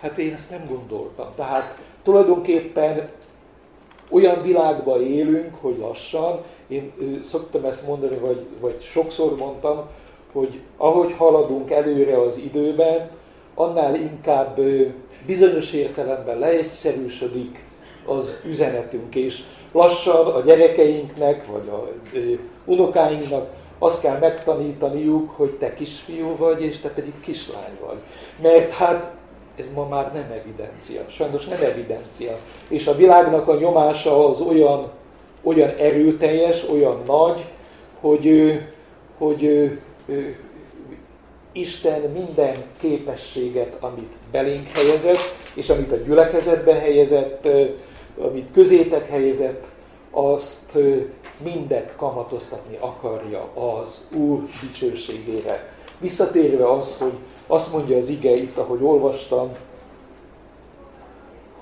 Hát 0.01 0.17
én 0.17 0.33
ezt 0.33 0.49
nem 0.49 0.65
gondoltam. 0.67 1.27
Tehát 1.35 1.77
tulajdonképpen 2.03 3.09
olyan 4.09 4.41
világban 4.41 5.01
élünk, 5.05 5.55
hogy 5.61 5.77
lassan, 5.77 6.43
én 6.67 6.93
szoktam 7.23 7.65
ezt 7.65 7.87
mondani, 7.87 8.15
vagy, 8.17 8.45
vagy 8.59 8.81
sokszor 8.81 9.35
mondtam, 9.37 9.87
hogy 10.31 10.61
ahogy 10.77 11.13
haladunk 11.17 11.71
előre 11.71 12.21
az 12.21 12.37
időben, 12.37 13.09
annál 13.53 13.95
inkább 13.95 14.59
bizonyos 15.25 15.73
értelemben 15.73 16.39
leegyszerűsödik 16.39 17.66
az 18.07 18.41
üzenetünk, 18.47 19.15
és 19.15 19.43
lassan 19.71 20.25
a 20.25 20.41
gyerekeinknek, 20.41 21.45
vagy 21.45 21.69
a 21.69 21.89
unokáinknak 22.65 23.49
azt 23.79 24.01
kell 24.01 24.17
megtanítaniuk, 24.17 25.29
hogy 25.35 25.49
te 25.49 25.73
kisfiú 25.73 26.35
vagy, 26.37 26.61
és 26.61 26.79
te 26.79 26.89
pedig 26.89 27.13
kislány 27.19 27.77
vagy. 27.85 27.97
Mert 28.41 28.71
hát 28.71 29.11
ez 29.57 29.65
ma 29.73 29.87
már 29.87 30.13
nem 30.13 30.31
evidencia. 30.35 31.01
Sajnos 31.09 31.45
nem 31.45 31.61
evidencia. 31.61 32.37
És 32.67 32.87
a 32.87 32.95
világnak 32.95 33.47
a 33.47 33.55
nyomása 33.55 34.27
az 34.27 34.41
olyan, 34.41 34.91
olyan 35.43 35.69
erőteljes, 35.69 36.69
olyan 36.69 37.01
nagy, 37.05 37.45
hogy, 37.99 38.59
hogy 39.17 39.71
Isten 41.51 42.01
minden 42.01 42.55
képességet, 42.79 43.77
amit 43.79 44.13
belénk 44.31 44.67
helyezett, 44.67 45.35
és 45.53 45.69
amit 45.69 45.91
a 45.91 45.95
gyülekezetbe 45.95 46.73
helyezett, 46.73 47.47
amit 48.21 48.51
közétek 48.51 49.07
helyezett, 49.07 49.65
azt 50.11 50.77
mindet 51.43 51.95
kamatoztatni 51.95 52.77
akarja 52.79 53.49
az 53.53 54.07
Úr 54.15 54.39
dicsőségére. 54.61 55.73
Visszatérve 55.99 56.71
az, 56.71 56.97
hogy 56.97 57.13
azt 57.47 57.73
mondja 57.73 57.97
az 57.97 58.09
ige 58.09 58.35
itt, 58.35 58.57
ahogy 58.57 58.83
olvastam, 58.83 59.55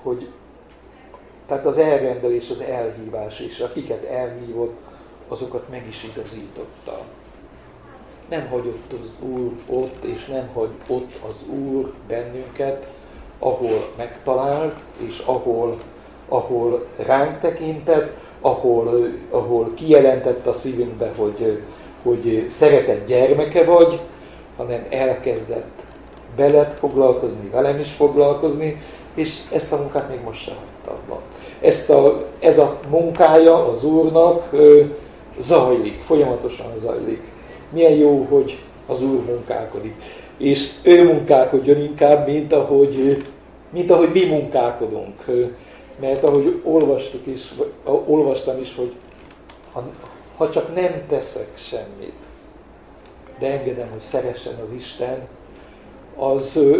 hogy 0.02 0.28
tehát 1.46 1.66
az 1.66 1.78
elrendelés, 1.78 2.50
az 2.50 2.60
elhívás, 2.60 3.40
és 3.40 3.60
akiket 3.60 4.04
elhívott, 4.04 4.76
azokat 5.28 5.68
meg 5.68 5.86
is 5.86 6.04
igazította. 6.04 7.00
Nem 8.28 8.48
hagyott 8.48 8.92
az 8.92 9.28
Úr 9.28 9.52
ott, 9.66 10.04
és 10.04 10.26
nem 10.26 10.48
hagy 10.52 10.70
ott 10.86 11.12
az 11.28 11.36
Úr 11.48 11.92
bennünket, 12.08 12.88
ahol 13.38 13.92
megtalált, 13.96 14.78
és 14.96 15.18
ahol, 15.18 15.80
ahol 16.28 16.86
ránk 16.96 17.40
tekintett, 17.40 18.12
ahol, 18.40 19.08
ahol 19.30 19.70
kijelentett 19.74 20.46
a 20.46 20.52
szívünkbe, 20.52 21.12
hogy, 21.16 21.62
hogy 22.02 22.44
szeretett 22.48 23.06
gyermeke 23.06 23.64
vagy, 23.64 24.00
hanem 24.56 24.86
elkezdett 24.90 25.82
veled 26.36 26.72
foglalkozni, 26.72 27.50
velem 27.50 27.78
is 27.78 27.90
foglalkozni, 27.90 28.82
és 29.14 29.40
ezt 29.52 29.72
a 29.72 29.76
munkát 29.76 30.08
még 30.08 30.18
most 30.24 30.42
sem 30.42 30.54
hagyta 30.54 31.00
abba. 31.00 31.20
Ezt 31.60 31.90
a, 31.90 32.24
ez 32.40 32.58
a 32.58 32.80
munkája 32.88 33.66
az 33.66 33.84
Úrnak 33.84 34.50
zajlik, 35.38 36.00
folyamatosan 36.00 36.72
zajlik. 36.78 37.22
Milyen 37.70 37.92
jó, 37.92 38.26
hogy 38.30 38.58
az 38.86 39.02
Úr 39.02 39.24
munkálkodik. 39.24 39.94
És 40.38 40.70
ő 40.82 41.04
munkálkodjon 41.04 41.78
inkább, 41.78 42.26
mint 42.26 42.52
ahogy, 42.52 43.24
mint 43.70 43.90
ahogy 43.90 44.10
mi 44.12 44.24
munkálkodunk. 44.24 45.24
Mert 46.00 46.22
ahogy 46.22 46.60
olvastuk 46.64 47.26
is, 47.26 47.52
olvastam 47.84 48.60
is, 48.60 48.74
hogy 48.74 48.92
ha, 49.72 49.84
ha 50.36 50.50
csak 50.50 50.74
nem 50.74 51.04
teszek 51.08 51.48
semmit, 51.54 52.12
de 53.38 53.50
engedem, 53.50 53.88
hogy 53.90 54.00
szeressen 54.00 54.54
az 54.64 54.72
Isten, 54.72 55.28
az 56.16 56.56
ö, 56.56 56.78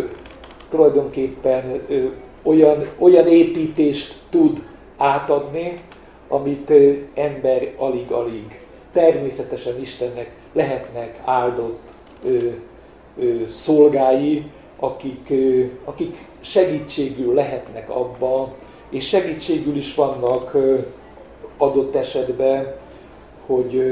tulajdonképpen 0.68 1.80
ö, 1.88 2.04
olyan, 2.42 2.88
olyan 2.98 3.28
építést 3.28 4.14
tud 4.30 4.62
átadni, 4.96 5.80
amit 6.28 6.70
ö, 6.70 6.92
ember 7.14 7.72
alig-alig. 7.76 8.60
Természetesen 8.92 9.80
Istennek 9.80 10.30
lehetnek 10.52 11.20
áldott 11.24 11.88
ö, 12.24 12.38
ö, 13.18 13.46
szolgái, 13.46 14.50
akik, 14.78 15.26
ö, 15.30 15.64
akik 15.84 16.26
segítségül 16.40 17.34
lehetnek 17.34 17.90
abba, 17.90 18.54
és 18.90 19.08
segítségül 19.08 19.76
is 19.76 19.94
vannak 19.94 20.56
adott 21.58 21.94
esetben, 21.94 22.74
hogy, 23.46 23.82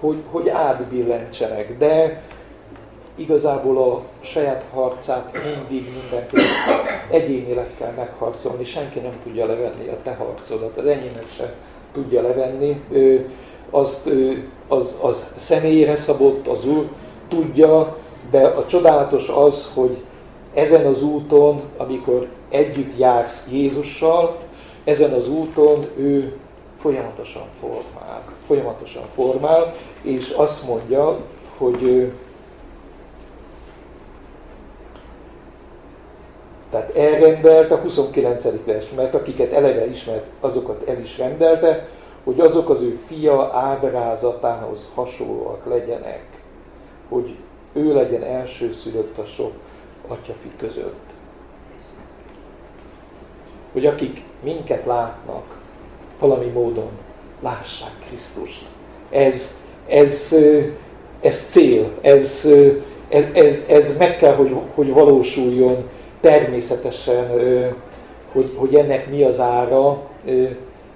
hogy, 0.00 0.16
hogy 0.30 0.48
átbillentsenek. 0.48 1.78
De 1.78 2.22
igazából 3.16 3.78
a 3.78 4.02
saját 4.20 4.64
harcát 4.72 5.32
mindig 5.32 5.92
mindenki 6.00 6.36
egyénileg 7.10 7.70
kell 7.78 7.92
megharcolni, 7.96 8.64
senki 8.64 8.98
nem 8.98 9.18
tudja 9.22 9.46
levenni 9.46 9.88
a 9.88 10.02
te 10.02 10.14
harcodat, 10.14 10.76
az 10.76 10.86
enyémet 10.86 11.34
sem 11.36 11.50
tudja 11.92 12.22
levenni, 12.22 12.82
azt, 13.70 14.10
az, 14.68 14.98
az 15.02 15.26
személyére 15.36 15.96
szabott, 15.96 16.46
az 16.46 16.66
Úr 16.66 16.88
tudja, 17.28 17.96
de 18.30 18.46
a 18.46 18.66
csodálatos 18.66 19.28
az, 19.28 19.72
hogy 19.74 19.96
ezen 20.56 20.86
az 20.86 21.02
úton, 21.02 21.62
amikor 21.76 22.28
együtt 22.48 22.98
jársz 22.98 23.48
Jézussal, 23.52 24.38
ezen 24.84 25.12
az 25.12 25.28
úton 25.28 25.86
ő 25.96 26.36
folyamatosan 26.78 27.46
formál, 27.60 28.22
folyamatosan 28.46 29.02
formál, 29.14 29.74
és 30.02 30.30
azt 30.30 30.66
mondja, 30.66 31.18
hogy 31.56 32.10
Tehát 36.70 36.96
elrendelt 36.96 37.70
a 37.70 37.76
29. 37.76 38.64
vers, 38.64 38.90
mert 38.96 39.14
akiket 39.14 39.52
eleve 39.52 39.86
ismert, 39.86 40.24
azokat 40.40 40.88
el 40.88 40.98
is 40.98 41.18
rendelte, 41.18 41.88
hogy 42.24 42.40
azok 42.40 42.70
az 42.70 42.82
ő 42.82 42.98
fia 43.06 43.50
ábrázatához 43.52 44.86
hasonlóak 44.94 45.66
legyenek, 45.66 46.24
hogy 47.08 47.36
ő 47.72 47.94
legyen 47.94 48.22
elsőszülött 48.22 49.18
a 49.18 49.24
sok 49.24 49.52
atyafi 50.08 50.50
között. 50.58 51.10
Hogy 53.72 53.86
akik 53.86 54.22
minket 54.42 54.86
látnak, 54.86 55.60
valami 56.18 56.46
módon 56.46 56.88
lássák 57.40 57.92
Krisztust. 58.06 58.66
Ez, 59.10 59.62
ez, 59.86 60.36
ez 61.20 61.48
cél, 61.50 61.92
ez, 62.00 62.48
ez, 63.08 63.24
ez, 63.32 63.64
ez 63.68 63.96
meg 63.98 64.16
kell, 64.16 64.34
hogy, 64.34 64.56
hogy 64.74 64.92
valósuljon 64.92 65.88
természetesen, 66.20 67.28
hogy, 68.32 68.54
hogy 68.56 68.74
ennek 68.74 69.10
mi 69.10 69.22
az 69.22 69.40
ára, 69.40 70.02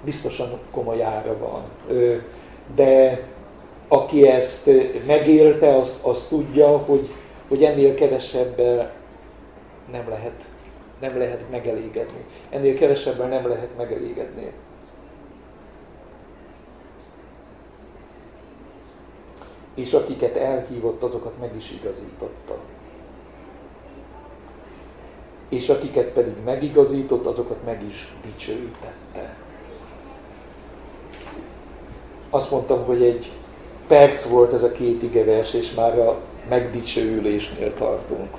biztosan 0.03 0.59
komoly 0.71 1.03
ára 1.03 1.37
van. 1.37 1.61
De 2.75 3.21
aki 3.87 4.27
ezt 4.27 4.69
megélte, 5.07 5.75
az, 5.75 6.01
az 6.05 6.27
tudja, 6.27 6.67
hogy, 6.67 7.09
hogy 7.47 7.63
ennél 7.63 7.93
kevesebben 7.93 8.89
nem 9.91 10.09
lehet, 10.09 10.45
nem 10.99 11.17
lehet 11.17 11.49
megelégedni. 11.49 12.25
Ennél 12.49 12.75
kevesebben 12.75 13.29
nem 13.29 13.47
lehet 13.47 13.77
megelégedni. 13.77 14.51
És 19.75 19.93
akiket 19.93 20.35
elhívott, 20.35 21.03
azokat 21.03 21.39
meg 21.39 21.55
is 21.55 21.71
igazította 21.71 22.57
és 25.49 25.69
akiket 25.69 26.07
pedig 26.07 26.33
megigazított, 26.45 27.25
azokat 27.25 27.63
meg 27.65 27.83
is 27.83 28.15
dicsőítette. 28.23 29.35
azt 32.31 32.51
mondtam, 32.51 32.85
hogy 32.85 33.03
egy 33.03 33.31
perc 33.87 34.29
volt 34.29 34.53
ez 34.53 34.63
a 34.63 34.71
két 34.71 35.03
igevers, 35.03 35.53
és 35.53 35.73
már 35.73 35.99
a 35.99 36.19
megdicsőülésnél 36.49 37.73
tartunk. 37.73 38.29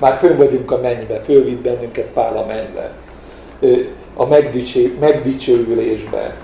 Már 0.00 0.18
fönn 0.18 0.36
vagyunk 0.36 0.70
a 0.70 0.80
mennybe, 0.80 1.20
fölvitt 1.20 1.60
bennünket 1.60 2.06
Pál 2.06 2.36
a 2.36 2.46
mennybe. 2.46 2.92
A 4.14 4.26
megdicső, 4.26 4.96
megdicsőülésbe. 5.00 6.36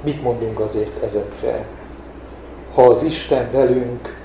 Mit 0.00 0.22
mondunk 0.22 0.60
azért 0.60 1.02
ezekre? 1.02 1.66
Ha 2.74 2.82
az 2.82 3.02
Isten 3.02 3.50
velünk, 3.52 4.16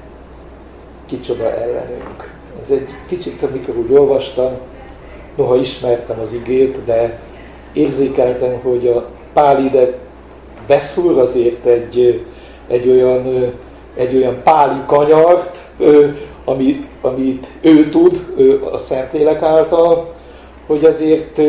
kicsoda 1.05 1.53
ellenünk. 1.53 2.33
Ez 2.61 2.71
egy 2.71 2.89
kicsit, 3.07 3.43
amikor 3.43 3.75
úgy 3.75 3.93
olvastam, 3.93 4.51
noha 5.35 5.55
ismertem 5.55 6.19
az 6.19 6.33
igét, 6.33 6.85
de 6.85 7.19
érzékeltem, 7.73 8.59
hogy 8.63 8.87
a 8.87 9.05
Pál 9.33 9.65
ide 9.65 9.97
beszúr 10.67 11.19
azért 11.19 11.65
egy, 11.65 12.23
egy, 12.67 12.89
olyan, 12.89 13.53
egy 13.95 14.15
olyan 14.15 14.41
páli 14.43 14.79
kanyart, 14.85 15.57
ami, 16.45 16.87
amit 17.01 17.47
ő 17.61 17.89
tud 17.89 18.25
a 18.71 18.77
Szentlélek 18.77 19.41
által, 19.41 20.13
hogy 20.67 20.85
azért 20.85 21.39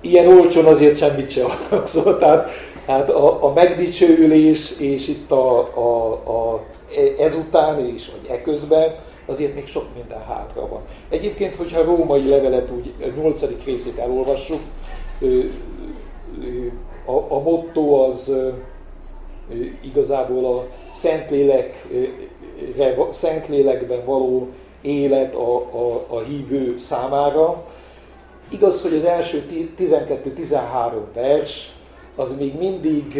ilyen 0.00 0.26
olcsón 0.38 0.64
azért 0.64 0.96
semmit 0.96 1.30
se 1.30 1.44
adnak. 1.44 1.86
Szóval 1.96 2.16
tehát, 2.18 2.50
tehát 2.86 3.10
a, 3.10 3.44
a 3.44 3.52
megdicsőülés 3.52 4.72
és 4.78 5.08
itt 5.08 5.30
a, 5.30 5.58
a, 5.60 6.12
a, 6.12 6.62
ezután 7.18 7.86
és 7.94 8.08
vagy 8.10 8.36
eközben 8.36 8.94
azért 9.26 9.54
még 9.54 9.66
sok 9.66 9.84
minden 9.94 10.24
hátra 10.24 10.68
van. 10.68 10.80
Egyébként, 11.08 11.54
hogyha 11.54 11.80
a 11.80 11.84
római 11.84 12.28
levelet 12.28 12.70
úgy 12.70 12.92
a 13.00 13.20
nyolcadik 13.20 13.64
részét 13.64 13.98
elolvassuk, 13.98 14.60
a, 17.04 17.12
a 17.28 17.40
motto 17.40 18.04
az 18.04 18.36
igazából 19.80 20.44
a 20.44 20.66
Szentlélekre, 20.94 23.08
Szentlélekben 23.10 24.04
való 24.04 24.48
élet 24.80 25.34
a, 25.34 25.56
a, 25.56 26.04
a 26.08 26.20
hívő 26.20 26.78
számára. 26.78 27.64
Igaz, 28.48 28.82
hogy 28.82 28.94
az 28.94 29.04
első 29.04 29.42
12-13 29.78 30.92
vers 31.14 31.72
az 32.16 32.38
még 32.38 32.58
mindig 32.58 33.18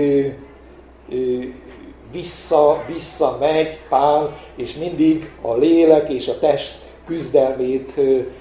vissza, 2.12 2.84
vissza 2.86 3.36
megy 3.40 3.78
Pál, 3.88 4.36
és 4.54 4.74
mindig 4.74 5.30
a 5.40 5.54
lélek 5.54 6.08
és 6.08 6.28
a 6.28 6.38
test 6.38 6.74
küzdelmét 7.06 7.96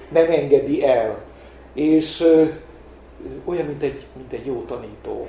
nem 0.08 0.30
engedi 0.30 0.84
el. 0.84 1.18
És 1.74 2.26
olyan, 3.44 3.66
mint 3.66 3.82
egy, 3.82 4.06
mint 4.16 4.32
egy 4.32 4.46
jó 4.46 4.64
tanító. 4.66 5.26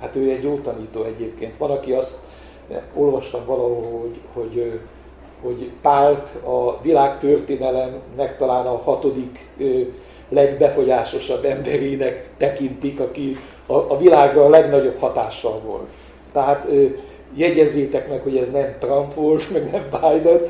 Hát 0.00 0.16
ő 0.16 0.30
egy 0.30 0.42
jó 0.42 0.58
tanító 0.62 1.02
egyébként. 1.02 1.58
Van, 1.58 1.70
aki 1.70 1.92
azt 1.92 2.18
olvastam 2.94 3.44
valahol, 3.44 4.00
hogy, 4.00 4.18
hogy, 4.32 4.80
hogy 5.42 5.70
Pált 5.82 6.28
a 6.44 6.80
világtörténelemnek 6.82 8.36
talán 8.38 8.66
a 8.66 8.76
hatodik 8.76 9.48
legbefolyásosabb 10.28 11.44
emberének 11.44 12.28
tekintik, 12.36 13.00
aki 13.00 13.36
a, 13.66 13.74
a 13.74 13.98
világra 13.98 14.44
a 14.44 14.48
legnagyobb 14.48 14.98
hatással 14.98 15.60
volt. 15.66 15.88
Tehát 16.32 16.66
jegyezzétek 17.34 18.08
meg, 18.08 18.20
hogy 18.20 18.36
ez 18.36 18.50
nem 18.50 18.74
Trump 18.78 19.14
volt, 19.14 19.50
meg 19.52 19.70
nem 19.70 19.84
Biden, 19.90 20.40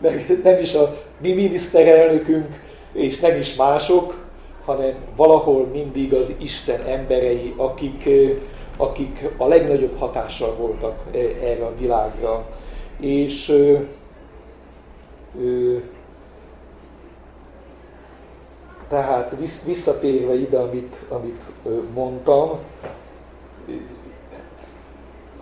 meg 0.00 0.40
nem 0.42 0.60
is 0.60 0.74
a 0.74 0.96
mi 1.20 1.32
miniszterelnökünk, 1.32 2.46
és 2.92 3.20
nem 3.20 3.36
is 3.36 3.54
mások, 3.54 4.24
hanem 4.64 4.94
valahol 5.16 5.66
mindig 5.66 6.14
az 6.14 6.32
Isten 6.38 6.80
emberei, 6.80 7.52
akik, 7.56 8.08
akik 8.76 9.28
a 9.36 9.46
legnagyobb 9.46 9.98
hatással 9.98 10.54
voltak 10.54 11.02
erre 11.42 11.64
a 11.64 11.74
világra. 11.78 12.46
És 13.00 13.48
ö, 15.40 15.76
tehát 18.88 19.36
visszatérve 19.66 20.34
ide, 20.34 20.58
amit, 20.58 20.96
amit 21.08 21.40
mondtam, 21.94 22.58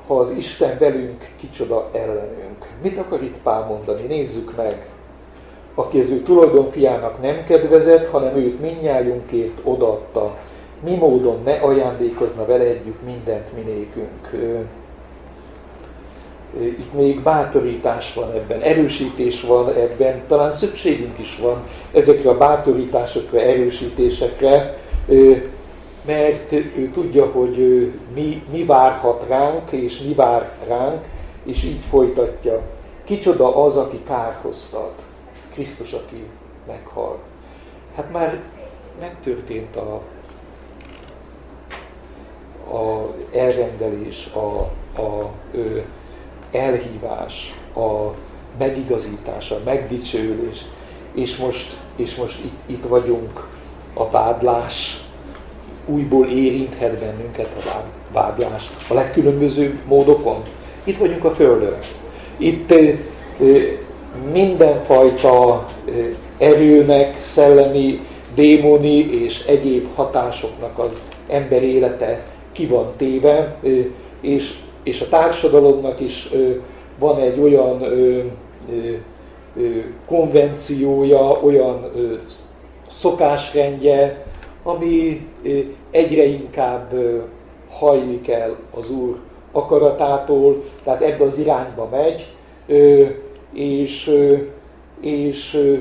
ha 0.07 0.19
az 0.19 0.31
Isten 0.31 0.79
velünk, 0.79 1.29
kicsoda 1.40 1.88
ellenünk. 1.93 2.69
Mit 2.83 2.99
akar 2.99 3.23
itt 3.23 3.37
Pál 3.43 3.64
mondani? 3.64 4.03
Nézzük 4.07 4.57
meg. 4.57 4.88
Aki 5.75 5.99
az 5.99 6.11
ő 6.11 6.23
tulajdonfiának 6.23 7.23
nem 7.23 7.45
kedvezett, 7.45 8.07
hanem 8.07 8.37
őt 8.37 8.61
minnyájunkért 8.61 9.61
odaadta. 9.62 10.37
Mi 10.85 10.95
módon 10.95 11.40
ne 11.45 11.53
ajándékozna 11.53 12.47
vele 12.47 12.64
együtt 12.64 13.05
mindent 13.05 13.49
minékünk. 13.57 14.31
Itt 16.61 16.93
még 16.93 17.21
bátorítás 17.21 18.14
van 18.14 18.33
ebben, 18.33 18.61
erősítés 18.61 19.43
van 19.43 19.69
ebben, 19.69 20.23
talán 20.29 20.53
szükségünk 20.53 21.19
is 21.19 21.38
van 21.38 21.67
ezekre 21.93 22.31
a 22.31 22.37
bátorításokra, 22.37 23.40
erősítésekre, 23.40 24.79
mert 26.07 26.53
ő 26.53 26.90
tudja, 26.93 27.27
hogy 27.27 27.93
mi, 28.14 28.43
mi 28.51 28.64
várhat 28.64 29.25
ránk, 29.29 29.71
és 29.71 30.01
mi 30.01 30.14
vár 30.14 30.53
ránk, 30.67 31.05
és 31.45 31.64
így 31.64 31.85
folytatja. 31.88 32.61
Kicsoda 33.05 33.64
az, 33.64 33.77
aki 33.77 34.03
kárhoztat? 34.07 35.03
Krisztus, 35.53 35.93
aki 35.93 36.27
meghal. 36.67 37.19
Hát 37.97 38.12
már 38.12 38.40
megtörtént 39.01 39.77
a, 39.77 40.01
a 42.77 43.14
elrendelés, 43.33 44.29
a, 44.35 44.59
a 45.03 45.31
ö, 45.53 45.79
elhívás, 46.53 47.55
a 47.75 48.11
megigazítás, 48.59 49.51
a 49.51 49.61
megdicsőülés, 49.64 50.64
és 51.12 51.37
most, 51.37 51.77
és 51.97 52.17
most 52.17 52.45
itt, 52.45 52.59
itt 52.67 52.87
vagyunk 52.87 53.49
a 53.95 54.11
vádlás 54.11 55.04
újból 55.87 56.27
érinthet 56.27 56.99
bennünket 56.99 57.49
a 57.59 57.83
váglás 58.12 58.70
a 58.88 58.94
legkülönbözőbb 58.94 59.79
módokon. 59.88 60.42
Itt 60.85 60.99
vagyunk 60.99 61.25
a 61.25 61.31
Földön. 61.31 61.79
Itt 62.37 62.75
mindenfajta 64.33 65.68
erőnek, 66.38 67.23
szellemi, 67.23 68.01
démoni 68.35 69.25
és 69.25 69.44
egyéb 69.44 69.87
hatásoknak 69.94 70.79
az 70.79 71.03
ember 71.29 71.62
élete 71.62 72.23
ki 72.53 72.66
van 72.66 72.92
téve, 72.97 73.57
és, 74.20 74.55
és 74.83 75.01
a 75.01 75.09
társadalomnak 75.09 76.01
is 76.01 76.31
van 76.99 77.20
egy 77.20 77.40
olyan 77.40 77.85
konvenciója, 80.07 81.31
olyan 81.42 81.90
szokásrendje, 82.88 84.25
ami 84.64 85.29
egyre 85.90 86.24
inkább 86.24 86.94
hajlik 87.70 88.29
el 88.29 88.57
az 88.70 88.90
Úr 88.90 89.20
akaratától, 89.53 90.64
tehát 90.85 91.03
ebbe 91.03 91.24
az 91.24 91.38
irányba 91.38 91.88
megy, 91.90 92.33
és, 93.53 94.20
és 95.00 95.72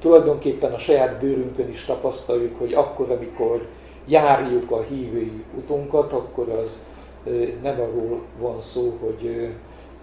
tulajdonképpen 0.00 0.72
a 0.72 0.78
saját 0.78 1.20
bőrünkön 1.20 1.68
is 1.68 1.84
tapasztaljuk, 1.84 2.58
hogy 2.58 2.72
akkor, 2.72 3.10
amikor 3.10 3.66
járjuk 4.06 4.70
a 4.70 4.82
hívői 4.82 5.44
utunkat, 5.56 6.12
akkor 6.12 6.48
az 6.48 6.84
nem 7.62 7.80
arról 7.80 8.20
van 8.38 8.60
szó, 8.60 8.98
hogy 9.00 9.48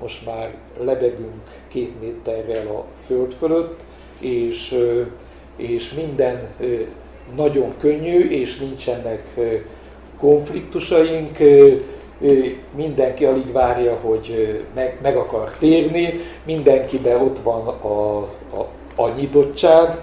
most 0.01 0.25
már 0.25 0.55
lebegünk 0.79 1.41
két 1.67 2.01
méterrel 2.01 2.67
a 2.67 2.85
föld 3.05 3.33
fölött, 3.33 3.83
és 4.19 4.77
és 5.57 5.93
minden 5.93 6.47
nagyon 7.35 7.73
könnyű, 7.79 8.29
és 8.29 8.59
nincsenek 8.59 9.39
konfliktusaink, 10.19 11.37
mindenki 12.75 13.25
alig 13.25 13.51
várja, 13.51 13.93
hogy 14.01 14.59
meg, 14.75 14.97
meg 15.01 15.15
akar 15.15 15.53
térni, 15.59 16.13
mindenkiben 16.45 17.21
ott 17.21 17.37
van 17.43 17.67
a, 17.67 18.17
a, 18.57 18.67
a 18.95 19.09
nyitottság, 19.17 19.97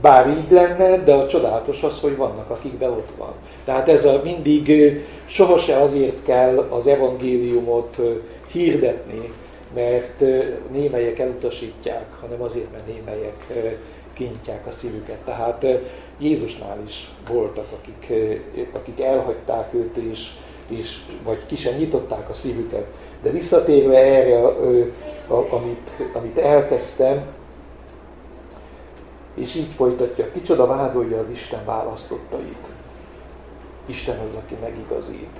bár 0.00 0.28
így 0.28 0.50
lenne, 0.50 0.98
de 1.04 1.12
a 1.12 1.26
csodálatos 1.26 1.82
az, 1.82 2.00
hogy 2.00 2.16
vannak, 2.16 2.50
akikben 2.50 2.90
ott 2.90 3.12
van. 3.18 3.32
Tehát 3.64 3.88
ez 3.88 4.04
a 4.04 4.20
mindig 4.24 4.96
sohasem 5.26 5.82
azért 5.82 6.24
kell 6.24 6.58
az 6.58 6.86
evangéliumot 6.86 7.98
hirdetni, 8.52 9.32
mert 9.74 10.22
némelyek 10.72 11.18
elutasítják, 11.18 12.06
hanem 12.20 12.42
azért, 12.42 12.72
mert 12.72 12.86
némelyek 12.86 13.46
kinyitják 14.14 14.66
a 14.66 14.70
szívüket. 14.70 15.18
Tehát 15.24 15.66
Jézusnál 16.18 16.82
is 16.86 17.10
voltak, 17.28 17.66
akik, 17.72 18.12
akik 18.72 19.00
elhagyták 19.00 19.74
őt, 19.74 19.96
és 19.96 20.30
és, 20.68 20.98
vagy 21.24 21.46
ki 21.46 21.56
sem 21.56 21.76
nyitották 21.76 22.30
a 22.30 22.34
szívüket. 22.34 22.86
De 23.22 23.30
visszatérve 23.30 23.98
erre, 23.98 24.46
amit, 25.50 25.90
amit 26.12 26.38
elkezdtem, 26.38 27.24
és 29.34 29.54
így 29.54 29.68
folytatja, 29.76 30.30
kicsoda 30.30 30.66
vádolja 30.66 31.18
az 31.18 31.28
Isten 31.30 31.64
választottait. 31.64 32.66
Isten 33.86 34.18
az, 34.18 34.34
aki 34.34 34.56
megigazít. 34.60 35.36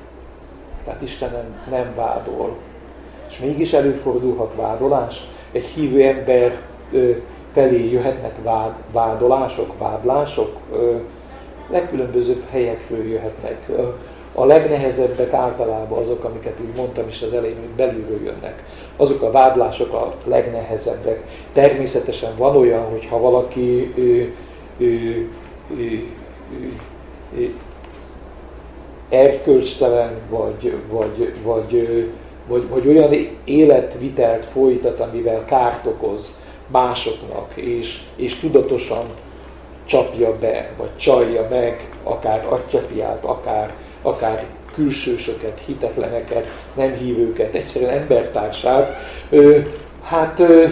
Tehát 0.85 1.03
Isten 1.03 1.55
nem 1.71 1.95
vádol. 1.95 2.57
És 3.29 3.39
mégis 3.39 3.73
előfordulhat 3.73 4.55
vádolás. 4.55 5.29
Egy 5.53 5.65
hívő 5.65 6.03
ember 6.03 6.61
felé 7.55 7.90
jöhetnek 7.90 8.43
vád, 8.43 8.73
vádolások, 8.93 9.79
vádlások, 9.79 10.57
legkülönbözőbb 11.71 12.43
helyekről 12.51 13.05
jöhetnek. 13.05 13.69
A 14.35 14.45
legnehezebbek 14.45 15.33
általában 15.33 15.99
azok, 15.99 16.25
amiket 16.25 16.61
úgy 16.61 16.77
mondtam 16.77 17.07
is 17.09 17.23
az 17.23 17.33
elején, 17.33 17.57
hogy 17.57 17.87
belülről 17.87 18.23
jönnek. 18.25 18.64
Azok 18.97 19.23
a 19.23 19.31
vádlások 19.31 19.93
a 19.93 20.14
legnehezebbek. 20.25 21.25
Természetesen 21.53 22.33
van 22.37 22.57
olyan, 22.57 22.83
hogy 22.90 23.07
ha 23.11 23.21
valaki 23.21 23.93
ő, 23.97 24.35
ő, 24.79 25.29
ő, 25.77 26.09
ő, 27.37 27.55
erkölcstelen, 29.09 30.12
vagy, 30.31 30.77
vagy, 30.90 31.35
vagy, 31.43 32.09
vagy, 32.49 32.69
vagy 32.69 32.87
olyan 32.87 33.14
életvitelt 33.45 34.45
folytat, 34.45 35.01
amivel 35.01 35.45
kárt 35.45 35.87
okoz 35.87 36.38
másoknak, 36.66 37.53
és, 37.55 38.00
és 38.16 38.35
tudatosan 38.35 39.05
csapja 39.85 40.38
be, 40.38 40.70
vagy 40.77 40.96
csalja 40.96 41.46
meg 41.50 41.88
akár 42.03 42.46
atyafiát, 42.48 43.24
akár, 43.24 43.74
akár 44.03 44.46
külsősöket, 44.74 45.62
hitetleneket, 45.66 46.46
nem 46.74 46.94
hívőket, 46.94 47.55
egyszerűen 47.55 47.98
embertársát, 47.98 48.96
ö, 49.31 49.59
hát 50.03 50.38
ö, 50.38 50.64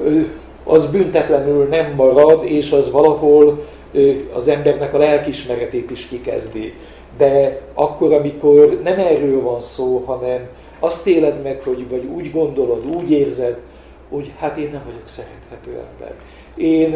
ö, 0.00 0.20
az 0.64 0.90
büntetlenül 0.90 1.64
nem 1.64 1.92
marad, 1.96 2.44
és 2.44 2.70
az 2.72 2.90
valahol 2.90 3.64
ö, 3.92 4.10
az 4.32 4.48
embernek 4.48 4.94
a 4.94 4.98
lelkismeretét 4.98 5.90
is 5.90 6.06
kikezdi. 6.06 6.74
De 7.18 7.60
akkor, 7.74 8.12
amikor 8.12 8.80
nem 8.84 8.98
erről 8.98 9.42
van 9.42 9.60
szó, 9.60 10.02
hanem 10.06 10.48
azt 10.78 11.06
éled 11.06 11.42
meg, 11.42 11.60
hogy 11.64 11.88
vagy 11.90 12.04
úgy 12.04 12.30
gondolod, 12.30 12.86
úgy 12.86 13.10
érzed, 13.10 13.56
hogy 14.10 14.32
hát 14.38 14.56
én 14.56 14.70
nem 14.70 14.82
vagyok 14.84 15.08
szerethető 15.08 15.70
ember. 15.70 16.14
Én, 16.54 16.92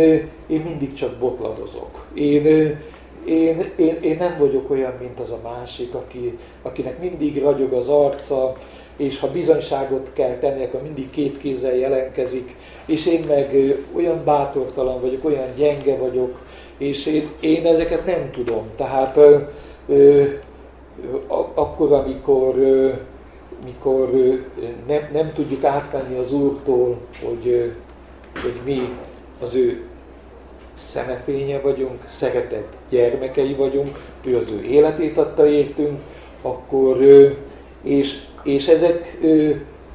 én 0.47 0.61
mindig 0.61 0.93
csak 0.93 1.19
botladozok. 1.19 2.07
Én, 2.15 2.45
én, 3.25 3.65
én, 3.77 3.99
én 4.01 4.17
nem 4.17 4.37
vagyok 4.39 4.71
olyan, 4.71 4.93
mint 5.01 5.21
az 5.21 5.31
a 5.31 5.41
másik, 5.43 5.95
aki, 5.95 6.39
akinek 6.63 7.01
mindig 7.01 7.43
ragyog 7.43 7.73
az 7.73 7.89
arca, 7.89 8.57
és 8.97 9.21
ha 9.21 9.31
bizonyságot 9.31 10.11
kell 10.13 10.37
tenni, 10.39 10.65
akkor 10.65 10.83
mindig 10.83 11.11
két 11.11 11.39
kézzel 11.39 11.75
jelenkezik, 11.75 12.57
és 12.87 13.07
én 13.07 13.25
meg 13.29 13.75
olyan 13.97 14.25
bátortalan 14.25 15.01
vagyok, 15.01 15.25
olyan 15.25 15.49
gyenge 15.57 15.97
vagyok, 15.97 16.41
és 16.79 17.07
én, 17.07 17.29
én 17.41 17.67
ezeket 17.67 18.07
nem 18.07 18.31
tudom. 18.33 18.63
Tehát 18.77 19.17
ö, 19.17 19.37
ö, 19.89 20.25
akkor, 21.55 21.93
amikor 21.93 22.59
ö, 22.59 22.91
mikor 23.65 24.11
nem, 24.87 25.09
nem 25.13 25.33
tudjuk 25.33 25.65
átvenni 25.65 26.19
az 26.19 26.33
Úrtól, 26.33 26.99
hogy, 27.23 27.73
hogy 28.43 28.61
mi 28.65 28.89
az 29.41 29.55
ő 29.55 29.83
szemefénye 30.75 31.61
vagyunk, 31.61 32.05
szeretett 32.07 32.73
gyermekei 32.91 33.55
vagyunk, 33.55 34.01
ő 34.25 34.37
az 34.37 34.51
ő 34.51 34.63
életét 34.63 35.19
adta 35.19 35.47
értünk, 35.47 36.01
akkor, 36.43 36.97
és, 37.83 38.21
és 38.43 38.67
ezek, 38.67 39.19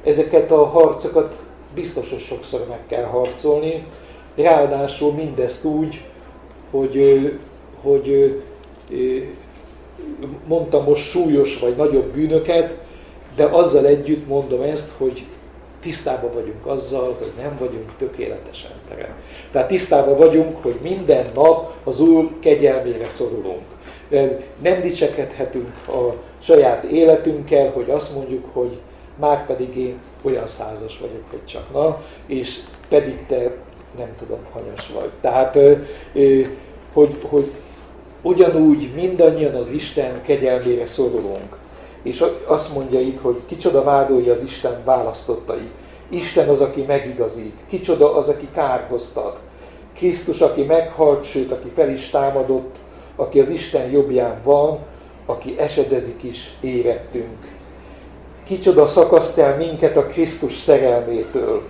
ezeket 0.04 0.50
a 0.50 0.64
harcokat 0.64 1.42
biztos, 1.74 2.10
hogy 2.10 2.20
sokszor 2.20 2.66
meg 2.68 2.86
kell 2.86 3.04
harcolni, 3.04 3.84
ráadásul 4.36 5.12
mindezt 5.12 5.64
úgy, 5.64 6.04
hogy, 6.70 7.30
hogy 7.82 8.40
mondtam 10.46 10.84
most 10.84 11.02
súlyos 11.02 11.58
vagy 11.58 11.76
nagyobb 11.76 12.06
bűnöket, 12.06 12.74
de 13.40 13.46
azzal 13.46 13.86
együtt 13.86 14.26
mondom 14.26 14.62
ezt, 14.62 14.90
hogy 14.98 15.24
tisztában 15.80 16.30
vagyunk 16.32 16.66
azzal, 16.66 17.16
hogy 17.18 17.32
nem 17.42 17.56
vagyunk 17.58 17.92
tökéletes 17.96 18.66
emberek. 18.80 19.12
Tehát 19.52 19.68
tisztában 19.68 20.16
vagyunk, 20.16 20.62
hogy 20.62 20.74
minden 20.82 21.26
nap 21.34 21.74
az 21.84 22.00
Úr 22.00 22.28
kegyelmére 22.40 23.08
szorulunk. 23.08 23.62
Nem 24.62 24.80
dicsekedhetünk 24.80 25.68
a 25.88 26.14
saját 26.42 26.84
életünkkel, 26.84 27.70
hogy 27.70 27.90
azt 27.90 28.14
mondjuk, 28.14 28.44
hogy 28.52 28.78
már 29.18 29.46
pedig 29.46 29.76
én 29.76 29.98
olyan 30.22 30.46
százas 30.46 30.98
vagyok, 30.98 31.24
hogy 31.30 31.44
csak 31.44 31.72
na, 31.72 32.02
és 32.26 32.58
pedig 32.88 33.26
te 33.26 33.52
nem 33.98 34.08
tudom, 34.18 34.38
hanyas 34.52 34.90
vagy. 34.94 35.10
Tehát, 35.20 35.58
hogy, 36.92 37.16
hogy 37.28 37.50
ugyanúgy 38.22 38.90
mindannyian 38.94 39.54
az 39.54 39.70
Isten 39.70 40.22
kegyelmére 40.22 40.86
szorulunk. 40.86 41.59
És 42.02 42.24
azt 42.46 42.74
mondja 42.74 43.00
itt, 43.00 43.20
hogy 43.20 43.40
kicsoda 43.46 43.82
vádolja 43.82 44.32
az 44.32 44.42
Isten 44.42 44.84
választottait. 44.84 45.74
Isten 46.08 46.48
az, 46.48 46.60
aki 46.60 46.82
megigazít. 46.82 47.60
Kicsoda 47.68 48.16
az, 48.16 48.28
aki 48.28 48.48
kárhoztat. 48.52 49.40
Krisztus, 49.94 50.40
aki 50.40 50.62
meghalt, 50.62 51.24
sőt, 51.24 51.52
aki 51.52 51.68
fel 51.74 51.90
is 51.90 52.10
támadott, 52.10 52.76
aki 53.16 53.40
az 53.40 53.48
Isten 53.48 53.90
jobbján 53.90 54.40
van, 54.44 54.78
aki 55.26 55.54
esedezik 55.58 56.22
is 56.22 56.50
érettünk. 56.60 57.58
Kicsoda 58.44 58.86
szakaszt 58.86 59.38
el 59.38 59.56
minket 59.56 59.96
a 59.96 60.06
Krisztus 60.06 60.52
szerelmétől. 60.52 61.62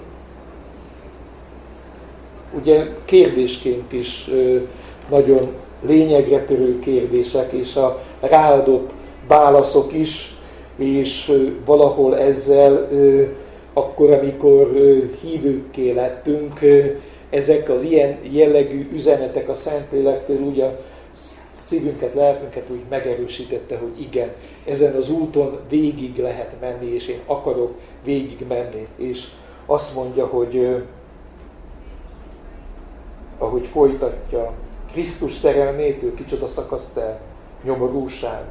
Ugye 2.59 2.87
kérdésként 3.05 3.93
is 3.93 4.31
nagyon 5.09 5.49
lényegre 5.87 6.45
törő 6.45 6.79
kérdések, 6.79 7.53
és 7.53 7.77
a 7.77 8.03
ráadott 8.21 8.90
válaszok 9.31 9.93
is, 9.93 10.35
és 10.77 11.33
valahol 11.64 12.19
ezzel 12.19 12.88
akkor, 13.73 14.11
amikor 14.11 14.71
hívőkké 15.21 15.90
lettünk, 15.90 16.61
ezek 17.31 17.69
az 17.69 17.83
ilyen 17.83 18.19
jellegű 18.23 18.90
üzenetek 18.93 19.49
a 19.49 19.55
Szentlélektől 19.55 20.40
úgy 20.40 20.61
a 20.61 20.77
szívünket, 21.51 22.14
lelkünket 22.14 22.71
úgy 22.71 22.83
megerősítette, 22.88 23.77
hogy 23.77 24.01
igen, 24.01 24.29
ezen 24.66 24.95
az 24.95 25.11
úton 25.11 25.59
végig 25.69 26.19
lehet 26.19 26.55
menni, 26.61 26.87
és 26.87 27.09
én 27.09 27.21
akarok 27.27 27.75
végig 28.05 28.45
menni. 28.49 28.87
És 28.97 29.25
azt 29.66 29.95
mondja, 29.95 30.27
hogy 30.27 30.85
ahogy 33.38 33.66
folytatja, 33.66 34.53
Krisztus 34.93 35.33
szerelmétől 35.33 36.14
kicsoda 36.14 36.47
szakaszt 36.47 36.97
el, 36.97 37.21
nyomorúság, 37.64 38.43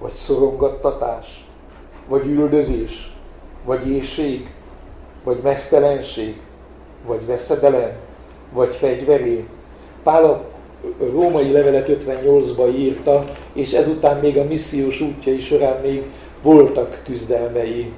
vagy 0.00 0.14
szorongattatás, 0.14 1.44
vagy 2.08 2.26
üldözés, 2.26 3.12
vagy 3.64 3.88
éjség, 3.88 4.50
vagy 5.24 5.38
mesztelenség, 5.42 6.40
vagy 7.06 7.26
veszedelem, 7.26 7.92
vagy 8.52 8.74
fegyveré. 8.74 9.44
Pál 10.02 10.24
a 10.24 10.44
római 10.98 11.52
levelet 11.52 11.88
58-ba 11.88 12.76
írta, 12.76 13.24
és 13.52 13.72
ezután 13.72 14.18
még 14.18 14.38
a 14.38 14.44
missziós 14.44 15.00
útjai 15.00 15.38
során 15.38 15.80
még 15.82 16.02
voltak 16.42 17.02
küzdelmei 17.04 17.92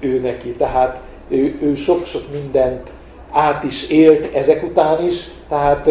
ő 0.00 0.20
neki. 0.20 0.50
Tehát 0.50 1.00
ő, 1.28 1.74
sok-sok 1.74 2.22
mindent 2.32 2.90
át 3.30 3.64
is 3.64 3.88
élt 3.88 4.34
ezek 4.34 4.62
után 4.62 5.06
is, 5.06 5.30
tehát 5.48 5.88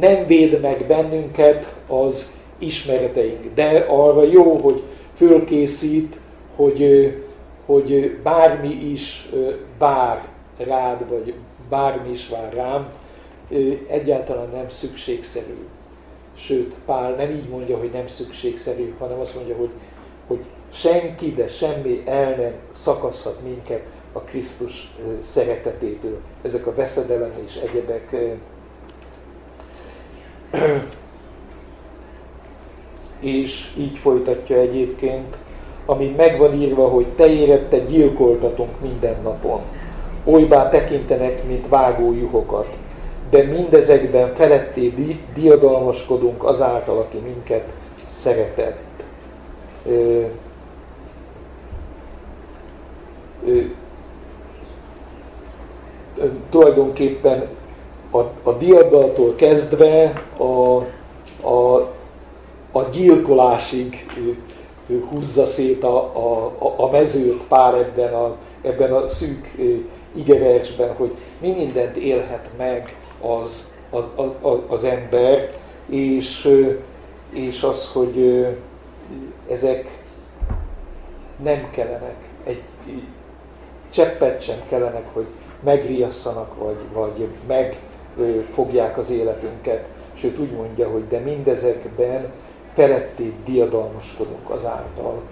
nem 0.00 0.26
véd 0.26 0.60
meg 0.60 0.84
bennünket 0.86 1.74
az 1.88 2.32
ismereteink, 2.62 3.54
de 3.54 3.86
arra 3.88 4.22
jó, 4.22 4.56
hogy 4.56 4.82
fölkészít, 5.14 6.16
hogy, 6.56 7.12
hogy 7.66 8.16
bármi 8.22 8.90
is 8.90 9.28
bár 9.78 10.28
rád, 10.58 11.08
vagy 11.08 11.34
bármi 11.68 12.10
is 12.10 12.28
vár 12.28 12.52
rám, 12.52 12.88
egyáltalán 13.88 14.48
nem 14.52 14.68
szükségszerű. 14.68 15.66
Sőt, 16.36 16.74
Pál 16.86 17.14
nem 17.14 17.30
így 17.30 17.48
mondja, 17.48 17.78
hogy 17.78 17.90
nem 17.92 18.06
szükségszerű, 18.06 18.94
hanem 18.98 19.20
azt 19.20 19.34
mondja, 19.34 19.56
hogy, 19.56 19.70
hogy 20.26 20.40
senki, 20.72 21.34
de 21.34 21.46
semmi 21.46 22.02
el 22.06 22.34
nem 22.34 22.52
szakaszhat 22.70 23.42
minket 23.42 23.82
a 24.12 24.20
Krisztus 24.20 24.90
szeretetétől. 25.18 26.18
Ezek 26.42 26.66
a 26.66 26.74
veszedelem 26.74 27.32
és 27.44 27.56
egyebek 27.56 28.16
és 33.22 33.70
így 33.78 33.98
folytatja 33.98 34.56
egyébként, 34.56 35.36
ami 35.86 36.14
megvan 36.16 36.54
írva, 36.54 36.88
hogy 36.88 37.06
te 37.06 37.26
érette 37.26 37.78
gyilkoltatunk 37.78 38.80
minden 38.80 39.16
napon. 39.22 39.60
Olybá 40.24 40.68
tekintenek, 40.68 41.46
mint 41.46 41.68
vágó 41.68 42.12
juhokat, 42.12 42.76
de 43.30 43.42
mindezekben 43.42 44.34
feletté 44.34 44.88
di- 44.88 45.20
diadalmaskodunk 45.34 46.44
azáltal, 46.44 46.98
aki 46.98 47.18
minket 47.18 47.66
szeretett. 48.06 49.04
tulajdonképpen 56.50 57.48
a, 58.10 58.18
a 58.42 58.52
diadaltól 58.58 59.34
kezdve 59.34 60.22
a, 60.36 60.76
a, 61.48 61.90
a 62.72 62.82
gyilkolásig 62.82 64.06
húzza 65.08 65.46
szét 65.46 65.84
a, 65.84 65.96
a, 66.58 66.74
a 66.76 66.90
mezőt 66.90 67.42
pár 67.42 67.74
ebben 67.74 68.14
a, 68.14 68.36
ebben 68.62 68.92
a 68.92 69.08
szűk 69.08 69.54
igeversben, 70.14 70.94
hogy 70.94 71.14
mi 71.40 71.50
mindent 71.50 71.96
élhet 71.96 72.48
meg 72.56 72.96
az, 73.20 73.78
az, 73.90 74.08
az, 74.40 74.58
az 74.66 74.84
ember, 74.84 75.52
és, 75.86 76.48
és 77.32 77.62
az, 77.62 77.90
hogy 77.92 78.46
ezek 79.50 80.02
nem 81.42 81.70
kellenek, 81.70 82.28
egy 82.44 82.62
cseppet 83.90 84.40
sem 84.40 84.56
kellenek, 84.68 85.04
hogy 85.12 85.26
megriasszanak, 85.64 86.58
vagy, 86.58 86.76
vagy 86.92 87.28
megfogják 87.46 88.98
az 88.98 89.10
életünket. 89.10 89.84
Sőt 90.14 90.38
úgy 90.38 90.50
mondja, 90.50 90.88
hogy 90.88 91.08
de 91.08 91.18
mindezekben 91.18 92.32
feletté 92.74 93.32
diadalmaskodunk 93.44 94.50
azáltal, 94.50 95.22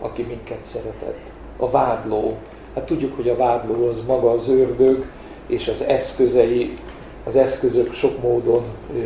aki 0.00 0.22
minket 0.22 0.62
szeretett. 0.62 1.20
A 1.56 1.70
vádló. 1.70 2.36
Hát 2.74 2.84
tudjuk, 2.84 3.16
hogy 3.16 3.28
a 3.28 3.36
vádló 3.36 3.88
az 3.88 4.02
maga 4.06 4.30
az 4.30 4.48
ördög, 4.48 5.04
és 5.46 5.68
az 5.68 5.82
eszközei, 5.82 6.76
az 7.24 7.36
eszközök 7.36 7.92
sok 7.92 8.22
módon 8.22 8.62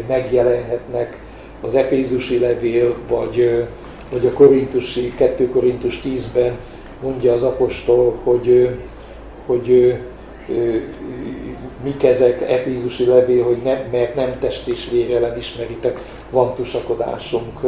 megjelenhetnek. 0.08 1.20
Az 1.60 1.74
Efézusi 1.74 2.38
levél, 2.38 2.96
vagy, 3.08 3.66
vagy 4.10 4.26
a 4.26 4.32
Korintusi, 4.32 5.14
2 5.14 5.48
Korintus 5.48 6.00
10-ben 6.04 6.58
mondja 7.02 7.32
az 7.32 7.42
apostol, 7.42 8.18
hogy, 8.24 8.78
hogy 9.46 9.98
mik 11.84 12.02
ezek, 12.02 12.40
Efézusi 12.50 13.06
levél, 13.06 13.44
hogy 13.44 13.62
ne, 13.62 13.80
mert 13.90 14.14
nem 14.14 14.38
test 14.40 14.68
és 14.68 14.88
vér 14.90 15.14
ellen 15.14 15.36
ismeritek 15.36 16.00
van 16.32 16.54
tusakodásunk. 16.54 17.60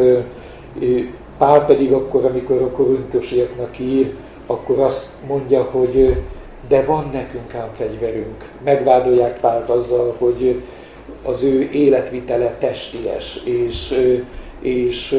Pál 1.38 1.64
pedig 1.64 1.92
akkor, 1.92 2.24
amikor 2.24 2.62
a 2.62 2.70
korintosiaknak 2.70 3.78
ír, 3.78 4.14
akkor 4.46 4.78
azt 4.78 5.26
mondja, 5.26 5.62
hogy 5.62 6.16
de 6.68 6.84
van 6.84 7.10
nekünk 7.12 7.54
ám 7.54 7.68
fegyverünk. 7.72 8.50
Megvádolják 8.64 9.40
Pált 9.40 9.68
azzal, 9.70 10.14
hogy 10.18 10.62
az 11.22 11.42
ő 11.42 11.68
életvitele 11.72 12.56
testies, 12.58 13.40
és, 13.44 13.94
és 14.60 15.10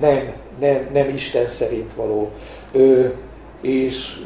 nem, 0.00 0.32
nem, 0.60 0.88
nem 0.92 1.08
Isten 1.08 1.48
szerint 1.48 1.92
való. 1.94 2.30
És 3.60 4.20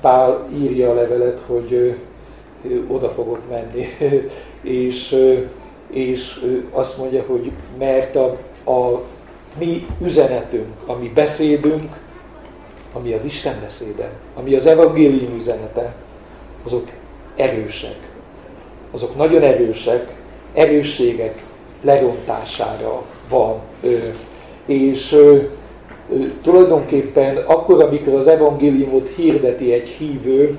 Pál 0.00 0.48
írja 0.54 0.90
a 0.90 0.94
levelet, 0.94 1.42
hogy 1.46 1.94
oda 2.88 3.08
fogok 3.08 3.40
menni, 3.48 3.86
és, 4.62 5.16
és 5.90 6.44
azt 6.70 6.98
mondja, 6.98 7.24
hogy 7.26 7.50
mert 7.78 8.16
a, 8.16 8.36
a 8.70 9.02
mi 9.58 9.86
üzenetünk, 10.02 10.74
a 10.86 10.94
mi 10.94 11.08
beszédünk, 11.14 11.96
ami 12.92 13.12
az 13.12 13.24
Isten 13.24 13.56
beszéde, 13.60 14.10
ami 14.36 14.54
az 14.54 14.66
evangélium 14.66 15.36
üzenete, 15.36 15.94
azok 16.64 16.88
erősek. 17.36 17.96
Azok 18.90 19.16
nagyon 19.16 19.42
erősek, 19.42 20.14
erősségek 20.54 21.42
lerontására 21.82 23.02
van. 23.28 23.60
És 24.66 25.16
tulajdonképpen 26.42 27.36
akkor, 27.36 27.82
amikor 27.82 28.14
az 28.14 28.28
evangéliumot 28.28 29.08
hirdeti 29.08 29.72
egy 29.72 29.88
hívő, 29.88 30.58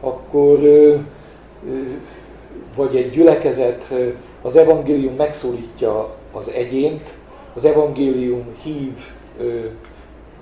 akkor 0.00 0.58
vagy 2.76 2.96
egy 2.96 3.10
gyülekezet, 3.10 3.84
az 4.44 4.56
evangélium 4.56 5.14
megszólítja 5.14 6.14
az 6.32 6.48
egyént, 6.48 7.08
az 7.54 7.64
evangélium 7.64 8.44
hív 8.62 8.92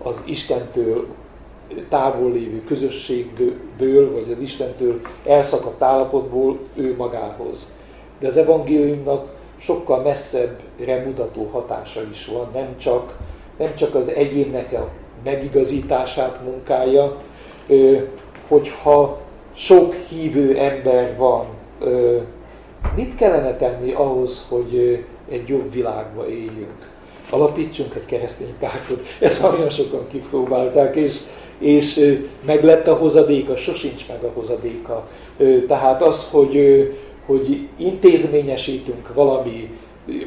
az 0.02 0.22
Istentől 0.24 1.06
távol 1.88 2.32
lévő 2.32 2.64
közösségből, 2.64 4.12
vagy 4.12 4.32
az 4.32 4.40
Istentől 4.40 5.00
elszakadt 5.26 5.82
állapotból 5.82 6.58
ő 6.74 6.96
magához. 6.96 7.72
De 8.18 8.26
az 8.26 8.36
evangéliumnak 8.36 9.28
sokkal 9.58 10.02
messzebbre 10.02 11.04
mutató 11.04 11.48
hatása 11.52 12.00
is 12.10 12.26
van, 12.26 12.48
nem 12.54 12.78
csak, 12.78 13.18
nem 13.58 13.74
csak 13.74 13.94
az 13.94 14.08
egyénnek 14.08 14.72
a 14.72 14.88
megigazítását 15.24 16.40
munkálja, 16.44 17.16
hogyha 18.48 19.20
sok 19.54 19.94
hívő 19.94 20.58
ember 20.58 21.16
van, 21.16 21.46
mit 22.96 23.14
kellene 23.14 23.56
tenni 23.56 23.92
ahhoz, 23.92 24.46
hogy 24.48 25.04
egy 25.30 25.48
jobb 25.48 25.72
világba 25.72 26.28
éljünk? 26.28 26.90
Alapítsunk 27.30 27.94
egy 27.94 28.04
keresztény 28.04 28.54
pártot. 28.58 29.06
Ezt 29.20 29.42
már 29.42 29.54
olyan 29.54 29.70
sokan 29.70 30.08
kipróbálták, 30.08 30.96
és, 30.96 31.16
és 31.58 32.16
meg 32.46 32.64
lett 32.64 32.86
a 32.86 32.94
hozadéka, 32.94 33.56
sosincs 33.56 34.08
meg 34.08 34.22
a 34.22 34.30
hozadéka. 34.34 35.08
Tehát 35.66 36.02
az, 36.02 36.28
hogy, 36.30 36.86
hogy 37.26 37.68
intézményesítünk 37.76 39.14
valami, 39.14 39.78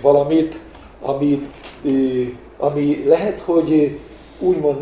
valamit, 0.01 0.59
ami, 1.01 1.49
ami 2.57 3.03
lehet, 3.07 3.39
hogy 3.39 3.99
úgymond 4.39 4.77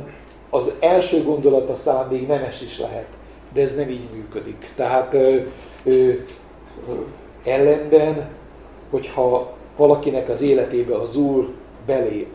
az 0.49 0.71
első 0.79 1.23
gondolat 1.23 1.69
az 1.69 1.81
talán 1.81 2.07
még 2.07 2.27
nemes 2.27 2.61
is 2.61 2.79
lehet, 2.79 3.07
de 3.53 3.61
ez 3.61 3.75
nem 3.75 3.89
így 3.89 4.07
működik. 4.13 4.71
Tehát 4.75 5.15
ellenben, 7.43 8.29
hogyha 8.89 9.53
valakinek 9.77 10.29
az 10.29 10.41
életébe 10.41 10.95
az 10.95 11.15
Úr 11.15 11.47
belép, 11.85 12.27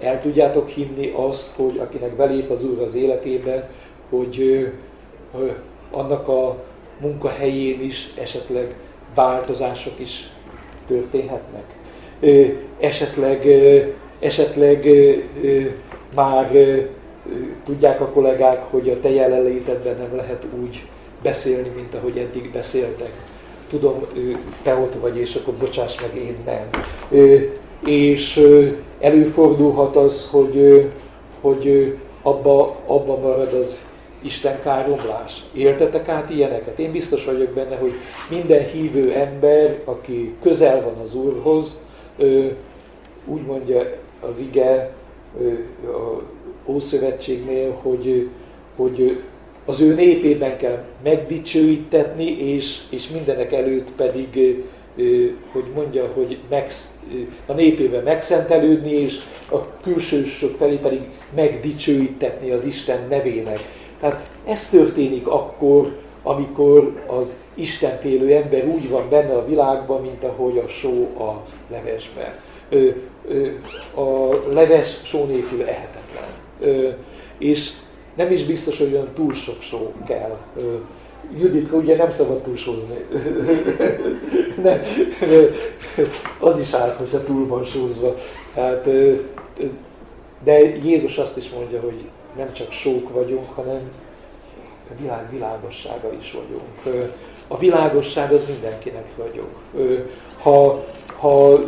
el 0.00 0.20
tudjátok 0.20 0.68
hinni 0.68 1.12
azt, 1.16 1.56
hogy 1.56 1.78
akinek 1.78 2.12
belép 2.12 2.50
az 2.50 2.64
Úr 2.64 2.80
az 2.80 2.94
életébe, 2.94 3.70
hogy 4.10 4.68
annak 5.90 6.28
a 6.28 6.56
munkahelyén 7.00 7.82
is 7.82 8.12
esetleg 8.20 8.74
változások 9.14 10.00
is 10.00 10.28
történhetnek. 10.86 11.76
Esetleg, 12.80 13.46
esetleg 14.18 14.86
már 16.14 16.50
tudják 17.64 18.00
a 18.00 18.06
kollégák, 18.08 18.62
hogy 18.70 18.88
a 18.88 19.00
te 19.00 19.10
jelenlétedben 19.10 19.96
nem 19.96 20.16
lehet 20.16 20.46
úgy 20.62 20.82
beszélni, 21.22 21.68
mint 21.76 21.94
ahogy 21.94 22.18
eddig 22.18 22.50
beszéltek. 22.52 23.10
Tudom, 23.68 24.06
te 24.62 24.74
ott 24.74 24.94
vagy, 25.00 25.16
és 25.16 25.34
akkor 25.34 25.54
bocsáss 25.54 26.00
meg, 26.00 26.16
én 26.16 26.36
nem. 26.44 26.70
És 27.84 28.46
előfordulhat 29.00 29.96
az, 29.96 30.28
hogy, 30.30 30.88
hogy 31.40 31.96
abba, 32.22 32.76
abba 32.86 33.16
marad 33.16 33.52
az 33.52 33.84
Isten 34.22 34.60
káromlás. 34.62 35.44
Éltetek 35.52 36.08
át 36.08 36.30
ilyeneket? 36.30 36.78
Én 36.78 36.92
biztos 36.92 37.24
vagyok 37.24 37.50
benne, 37.50 37.76
hogy 37.76 37.92
minden 38.30 38.64
hívő 38.64 39.12
ember, 39.12 39.80
aki 39.84 40.34
közel 40.42 40.82
van 40.82 41.04
az 41.04 41.14
Úrhoz, 41.14 41.84
úgy 43.26 43.42
mondja 43.46 43.82
az 44.20 44.40
ige, 44.40 44.92
a 45.86 46.22
Ószövetségnél, 46.66 47.78
hogy, 47.82 48.28
hogy 48.76 49.22
az 49.66 49.80
ő 49.80 49.94
népében 49.94 50.56
kell 50.56 50.84
megdicsőítetni, 51.02 52.40
és, 52.40 52.80
és 52.90 53.08
mindenek 53.08 53.52
előtt 53.52 53.90
pedig, 53.96 54.56
hogy 55.52 55.64
mondja, 55.74 56.10
hogy 56.14 56.38
meg, 56.50 56.70
a 57.46 57.52
népében 57.52 58.02
megszentelődni, 58.02 58.92
és 58.92 59.18
a 59.50 59.80
külsősök 59.80 60.56
felé 60.56 60.76
pedig 60.76 61.00
megdicsőítetni 61.34 62.50
az 62.50 62.64
Isten 62.64 63.06
nevének. 63.08 63.60
Tehát 64.00 64.26
ez 64.46 64.68
történik 64.68 65.28
akkor, 65.28 65.96
amikor 66.22 67.02
az 67.06 67.36
Istenfélő 67.54 68.34
ember 68.34 68.66
úgy 68.66 68.88
van 68.88 69.08
benne 69.08 69.34
a 69.34 69.46
világban, 69.46 70.00
mint 70.02 70.24
ahogy 70.24 70.58
a 70.58 70.68
só 70.68 71.10
a 71.18 71.44
levesben. 71.70 72.32
A 73.94 74.34
leves 74.52 75.00
só 75.04 75.24
nélkül 75.24 75.62
ehetetlen 75.62 76.96
és 77.38 77.70
nem 78.16 78.30
is 78.30 78.44
biztos, 78.44 78.78
hogy 78.78 78.92
olyan 78.92 79.08
túl 79.14 79.32
sok 79.32 79.60
só 79.60 79.92
kell. 80.06 80.36
Judit, 81.38 81.72
ugye 81.72 81.96
nem 81.96 82.10
szabad 82.10 82.42
túlsózni. 82.42 83.04
nem, 84.62 84.80
az 86.38 86.60
is 86.60 86.72
árt, 86.72 86.96
hogyha 86.96 87.24
túl 87.24 87.46
van 87.46 87.64
sózva. 87.64 88.14
Hát, 88.54 88.88
de 90.44 90.58
Jézus 90.84 91.18
azt 91.18 91.36
is 91.36 91.50
mondja, 91.50 91.80
hogy 91.80 92.04
nem 92.36 92.52
csak 92.52 92.72
sók 92.72 93.12
vagyunk, 93.12 93.46
hanem 93.54 93.90
a 94.90 95.00
világ 95.00 95.30
világossága 95.30 96.12
is 96.18 96.32
vagyunk. 96.32 97.06
A 97.48 97.58
világosság 97.58 98.32
az 98.32 98.44
mindenkinek 98.48 99.06
vagyunk. 99.16 99.56
Ha, 100.38 100.84
ha 101.16 101.60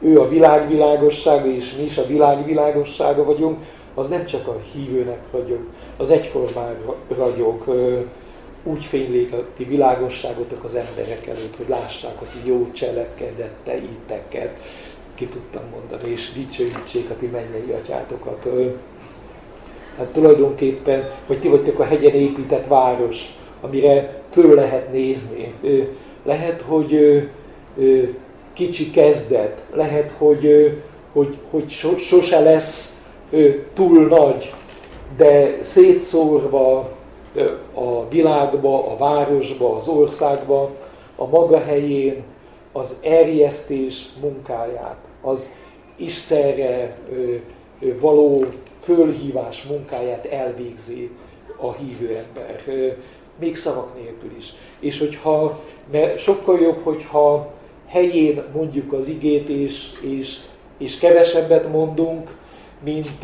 ő 0.00 0.20
a 0.20 0.28
világ 0.28 0.68
világossága, 0.68 1.46
és 1.46 1.76
mi 1.76 1.82
is 1.82 1.98
a 1.98 2.06
világ 2.06 2.44
világossága 2.44 3.24
vagyunk, 3.24 3.58
az 3.98 4.08
nem 4.08 4.24
csak 4.24 4.46
a 4.46 4.60
hívőnek 4.72 5.18
ragyog, 5.32 5.60
az 5.96 6.10
egyformán 6.10 6.76
ragyog, 7.16 7.64
úgy 8.62 8.84
fényléti 8.84 9.64
világosságotok 9.64 10.64
az 10.64 10.74
emberek 10.74 11.26
előtt, 11.26 11.56
hogy 11.56 11.68
lássák, 11.68 12.18
hogy 12.18 12.28
jó 12.44 12.68
cselekedeteiteket, 12.72 14.58
ki 15.14 15.26
tudtam 15.26 15.62
mondani, 15.70 16.10
és 16.10 16.32
dicsőítsék 16.32 17.10
a 17.10 17.16
ti 17.18 17.26
mennyei 17.26 17.70
atyátokat. 17.70 18.48
Hát 19.96 20.06
tulajdonképpen, 20.06 21.10
hogy 21.26 21.38
ti 21.40 21.48
vagytok 21.48 21.78
a 21.78 21.84
hegyen 21.84 22.14
épített 22.14 22.66
város, 22.66 23.36
amire 23.60 24.22
föl 24.30 24.54
lehet 24.54 24.92
nézni. 24.92 25.52
Lehet, 26.24 26.60
hogy 26.60 27.22
kicsi 28.52 28.90
kezdet, 28.90 29.62
lehet, 29.74 30.12
hogy, 30.18 30.76
hogy, 31.12 31.38
hogy 31.50 31.68
sose 31.96 32.40
lesz 32.40 32.97
túl 33.74 34.06
nagy, 34.06 34.52
de 35.16 35.58
szétszórva 35.62 36.96
a 37.74 38.08
világba, 38.08 38.92
a 38.92 38.96
városba, 38.96 39.76
az 39.76 39.88
országba, 39.88 40.70
a 41.16 41.26
maga 41.26 41.58
helyén 41.58 42.22
az 42.72 43.00
erjesztés 43.02 44.08
munkáját, 44.20 44.96
az 45.22 45.54
Istenre 45.96 46.98
való 48.00 48.44
fölhívás 48.80 49.62
munkáját 49.62 50.24
elvégzi 50.26 51.10
a 51.56 51.72
hívő 51.72 52.24
ember, 52.26 52.62
még 53.40 53.56
szavak 53.56 54.02
nélkül 54.02 54.30
is. 54.36 54.52
És 54.80 54.98
hogyha, 54.98 55.60
mert 55.92 56.18
sokkal 56.18 56.60
jobb, 56.60 56.82
hogyha 56.82 57.50
helyén 57.86 58.44
mondjuk 58.54 58.92
az 58.92 59.08
igét, 59.08 59.48
és, 59.48 59.90
és, 60.02 60.38
és 60.78 60.98
kevesebbet 60.98 61.72
mondunk, 61.72 62.36
mint 62.84 63.22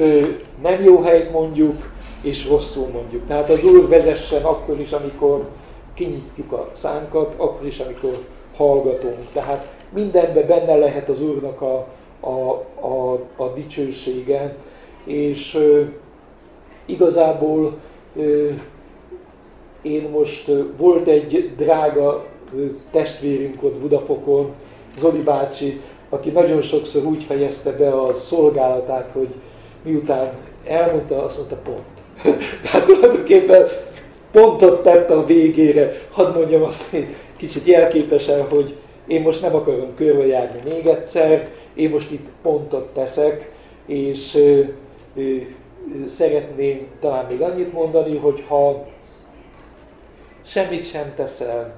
nem 0.62 0.82
jó 0.82 1.02
helyt 1.02 1.32
mondjuk, 1.32 1.92
és 2.22 2.48
rosszul 2.48 2.86
mondjuk. 2.86 3.26
Tehát 3.26 3.50
az 3.50 3.64
Úr 3.64 3.88
vezessen 3.88 4.42
akkor 4.42 4.80
is, 4.80 4.92
amikor 4.92 5.48
kinyitjuk 5.94 6.52
a 6.52 6.68
szánkat, 6.72 7.34
akkor 7.36 7.66
is, 7.66 7.78
amikor 7.78 8.18
hallgatunk. 8.56 9.18
Tehát 9.32 9.66
mindenben 9.92 10.46
benne 10.46 10.76
lehet 10.76 11.08
az 11.08 11.22
Úrnak 11.22 11.60
a, 11.60 11.86
a, 12.20 12.64
a, 12.86 13.12
a 13.36 13.48
dicsősége, 13.54 14.56
és 15.04 15.54
ö, 15.54 15.82
igazából 16.86 17.78
ö, 18.16 18.50
én 19.82 20.08
most 20.10 20.48
ö, 20.48 20.62
volt 20.78 21.08
egy 21.08 21.52
drága 21.56 22.24
ö, 22.56 22.66
testvérünk 22.90 23.62
ott 23.62 23.74
Budafokon, 23.74 24.52
Zoli 24.98 25.22
bácsi, 25.22 25.80
aki 26.14 26.30
nagyon 26.30 26.60
sokszor 26.60 27.04
úgy 27.04 27.24
fejezte 27.24 27.72
be 27.72 27.88
a 27.88 28.12
szolgálatát, 28.12 29.10
hogy 29.12 29.28
miután 29.82 30.32
elmondta, 30.66 31.24
azt 31.24 31.36
mondta 31.36 31.56
pont. 31.56 31.82
Tehát 32.62 32.86
tulajdonképpen 32.86 33.66
pontot 34.32 34.82
tett 34.82 35.10
a 35.10 35.26
végére. 35.26 35.96
Hadd 36.10 36.34
mondjam 36.34 36.62
azt 36.62 36.96
kicsit 37.36 37.64
jelképesen, 37.66 38.48
hogy 38.48 38.76
én 39.06 39.22
most 39.22 39.42
nem 39.42 39.54
akarom 39.54 39.94
körbejárni 39.94 40.70
még 40.70 40.86
egyszer, 40.86 41.48
én 41.74 41.90
most 41.90 42.10
itt 42.10 42.26
pontot 42.42 42.86
teszek, 42.92 43.52
és 43.86 44.34
ö, 44.34 44.60
ö, 45.16 45.36
szeretném 46.04 46.86
talán 47.00 47.26
még 47.26 47.40
annyit 47.40 47.72
mondani, 47.72 48.16
hogy 48.16 48.44
ha 48.48 48.86
semmit 50.44 50.84
sem 50.84 51.12
teszel, 51.16 51.74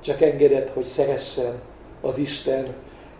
csak 0.00 0.20
engeded, 0.20 0.70
hogy 0.74 0.84
szeressen 0.84 1.52
az 2.00 2.18
Isten, 2.18 2.66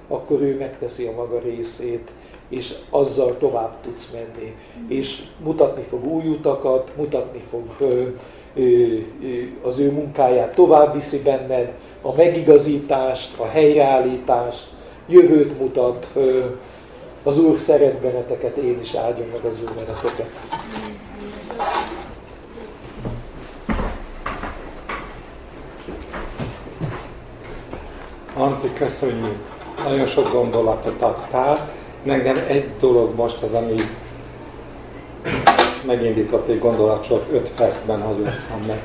akkor 0.08 0.40
ő 0.40 0.56
megteszi 0.58 1.06
a 1.06 1.14
maga 1.14 1.38
részét, 1.38 2.10
és 2.48 2.74
azzal 2.90 3.38
tovább 3.38 3.80
tudsz 3.82 4.12
menni. 4.12 4.54
És 4.88 5.22
mutatni 5.42 5.84
fog 5.88 6.06
új 6.06 6.28
utakat, 6.28 6.96
mutatni 6.96 7.42
fog 7.50 7.62
ö, 7.78 8.02
ö, 8.54 8.62
ö, 8.62 8.98
az 9.62 9.78
ő 9.78 9.92
munkáját, 9.92 10.54
tovább 10.54 10.94
viszi 10.94 11.22
benned 11.22 11.72
a 12.02 12.14
megigazítást, 12.14 13.38
a 13.38 13.46
helyreállítást, 13.46 14.66
jövőt 15.06 15.58
mutat. 15.58 16.08
Ö, 16.14 16.44
az 17.22 17.38
Úr 17.38 17.58
szeret 17.58 18.00
benneteket, 18.00 18.56
én 18.56 18.78
is 18.80 18.94
áldjon 18.94 19.28
meg 19.32 19.44
az 19.44 19.60
Úr 19.62 19.72
benneteket. 19.74 20.30
Anti, 28.36 28.72
köszönjük! 28.72 29.53
Nagyon 29.84 30.06
sok 30.06 30.32
gondolatot 30.32 31.02
adtál 31.02 31.58
Engem 32.06 32.36
egy 32.46 32.66
dolog 32.80 33.14
most 33.14 33.42
az, 33.42 33.52
ami 33.52 33.88
megindított 35.86 36.48
egy 36.48 36.58
gondolatsort 36.58 37.32
5 37.32 37.50
percben, 37.50 38.00
hogy 38.00 38.16
osszam 38.26 38.64
meg. 38.66 38.80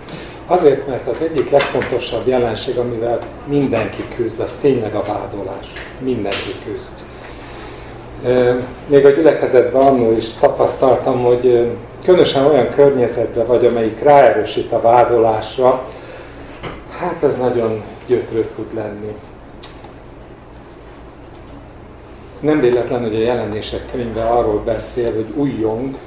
Azért, 0.46 0.88
mert 0.88 1.08
az 1.08 1.22
egyik 1.22 1.50
legfontosabb 1.50 2.28
jelenség, 2.28 2.78
amivel 2.78 3.20
mindenki 3.46 4.04
küzd, 4.16 4.40
az 4.40 4.58
tényleg 4.62 4.96
a 4.96 5.04
vádolás. 5.08 5.66
Mindenki 6.00 6.56
küzd. 6.66 6.94
Még 8.88 9.06
a 9.06 9.10
gyülekezetben 9.10 9.82
annól 9.82 10.14
is 10.14 10.30
tapasztaltam, 10.40 11.24
hogy 11.24 11.72
különösen 12.04 12.46
olyan 12.46 12.70
környezetben 12.70 13.48
vagy, 13.48 13.66
amelyik 13.66 14.04
ráerősít 14.04 14.72
a 14.72 14.82
vádolásra, 14.82 15.86
hát 17.00 17.24
ez 17.24 17.38
nagyon 17.38 17.84
gyötrő 18.08 18.50
tud 18.56 18.74
lenni. 18.74 19.16
Nem 22.40 22.60
véletlen, 22.60 23.02
hogy 23.02 23.16
a 23.16 23.20
jelenések 23.20 23.92
könyve 23.92 24.24
arról 24.24 24.60
beszél, 24.60 25.14
hogy 25.14 25.34
újjong, 25.36 25.98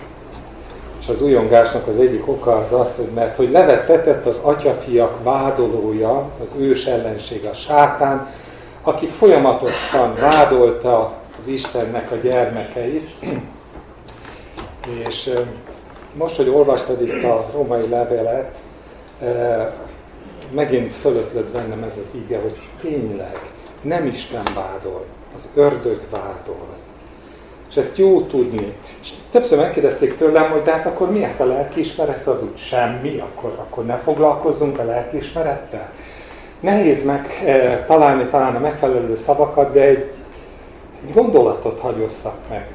és 1.00 1.08
az 1.08 1.22
újongásnak 1.22 1.86
az 1.86 1.98
egyik 1.98 2.28
oka 2.28 2.56
az 2.56 2.72
az, 2.72 2.96
hogy 2.96 3.10
mert 3.14 3.36
hogy 3.36 3.50
levettetett 3.50 4.26
az 4.26 4.38
atyafiak 4.42 5.22
vádolója, 5.22 6.30
az 6.42 6.54
ős 6.58 6.84
ellenség, 6.84 7.44
a 7.44 7.52
sátán, 7.52 8.28
aki 8.82 9.06
folyamatosan 9.06 10.14
vádolta 10.14 11.12
az 11.40 11.46
Istennek 11.46 12.10
a 12.10 12.14
gyermekeit. 12.14 13.10
És 15.06 15.30
most, 16.14 16.36
hogy 16.36 16.48
olvastad 16.48 17.02
itt 17.02 17.24
a 17.24 17.46
római 17.52 17.88
levelet, 17.88 18.62
megint 20.50 20.94
fölötlött 20.94 21.52
bennem 21.52 21.82
ez 21.82 21.98
az 22.02 22.20
ige, 22.26 22.38
hogy 22.38 22.58
tényleg 22.80 23.51
nem 23.82 24.06
Isten 24.06 24.42
vádol, 24.54 25.04
az 25.34 25.48
ördög 25.54 26.00
vádol. 26.10 26.76
És 27.70 27.76
ezt 27.78 27.96
jó 27.96 28.22
tudni. 28.22 28.74
És 29.00 29.10
többször 29.30 29.58
megkérdezték 29.58 30.16
tőlem, 30.16 30.50
hogy 30.50 30.62
de 30.62 30.72
hát 30.72 30.86
akkor 30.86 31.10
mi 31.10 31.22
hát 31.22 31.40
a 31.40 31.44
lelkiismeret 31.44 32.26
az 32.26 32.42
úgy 32.42 32.58
semmi, 32.58 33.18
akkor, 33.18 33.54
akkor 33.58 33.84
ne 33.84 33.96
foglalkozzunk 33.96 34.78
a 34.78 34.84
lelkiismerettel. 34.84 35.92
Nehéz 36.60 37.04
meg 37.04 37.42
e, 37.46 37.84
találni 37.84 38.24
talán 38.24 38.56
a 38.56 38.58
megfelelő 38.58 39.14
szavakat, 39.14 39.72
de 39.72 39.80
egy, 39.80 40.10
egy 41.06 41.12
gondolatot 41.12 41.80
hagyosszak 41.80 42.36
meg. 42.48 42.66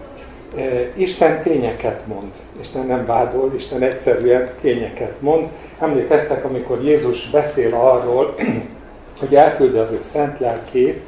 E, 0.57 0.91
Isten 0.95 1.41
tényeket 1.41 2.07
mond. 2.07 2.31
Isten 2.59 2.85
nem 2.85 3.05
vádol, 3.05 3.51
Isten 3.55 3.81
egyszerűen 3.81 4.49
tényeket 4.61 5.21
mond. 5.21 5.47
Emlékeztek, 5.79 6.45
amikor 6.45 6.83
Jézus 6.83 7.29
beszél 7.29 7.73
arról, 7.73 8.33
hogy 9.19 9.35
elküldi 9.35 9.77
az 9.77 9.91
ő 9.91 9.99
szent 10.01 10.39
lelkét, 10.39 11.01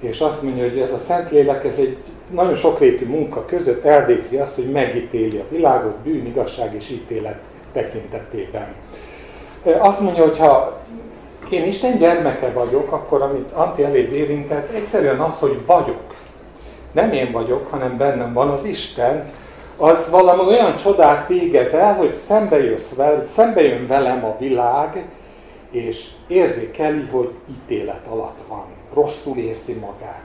és 0.00 0.20
azt 0.20 0.42
mondja, 0.42 0.62
hogy 0.62 0.78
ez 0.78 0.92
a 0.92 0.98
Szentlélek, 0.98 1.64
ez 1.64 1.78
egy 1.78 1.98
nagyon 2.30 2.54
sokrétű 2.54 3.06
munka 3.06 3.44
között 3.44 3.84
elvégzi 3.84 4.36
azt, 4.36 4.54
hogy 4.54 4.70
megítéli 4.70 5.36
a 5.36 5.44
világot 5.50 5.96
bűn, 5.96 6.26
igazság 6.26 6.74
és 6.74 6.90
ítélet 6.90 7.38
tekintetében. 7.72 8.74
Azt 9.78 10.00
mondja, 10.00 10.22
hogy 10.22 10.38
ha 10.38 10.80
én 11.50 11.64
Isten 11.64 11.98
gyermeke 11.98 12.50
vagyok, 12.50 12.92
akkor 12.92 13.22
amit 13.22 13.52
Anti 13.52 13.84
elébb 13.84 14.12
érintett, 14.12 14.74
egyszerűen 14.74 15.18
az, 15.18 15.38
hogy 15.38 15.58
vagyok. 15.66 16.14
Nem 16.92 17.12
én 17.12 17.32
vagyok, 17.32 17.66
hanem 17.70 17.96
bennem 17.96 18.32
van 18.32 18.48
az 18.48 18.64
Isten, 18.64 19.30
az 19.76 20.10
valami 20.10 20.42
olyan 20.46 20.76
csodát 20.76 21.26
végez 21.26 21.72
el, 21.72 21.94
hogy 21.94 22.14
szembe, 22.14 22.64
jössz 22.64 22.94
vel, 22.96 23.24
szembe 23.34 23.62
jön 23.62 23.86
velem 23.86 24.24
a 24.24 24.36
világ, 24.38 25.04
és 25.70 26.08
érzékeli, 26.26 27.08
hogy 27.10 27.30
ítélet 27.50 28.06
alatt 28.06 28.38
van. 28.48 28.66
Rosszul 28.92 29.36
érzi 29.36 29.72
magát. 29.72 30.24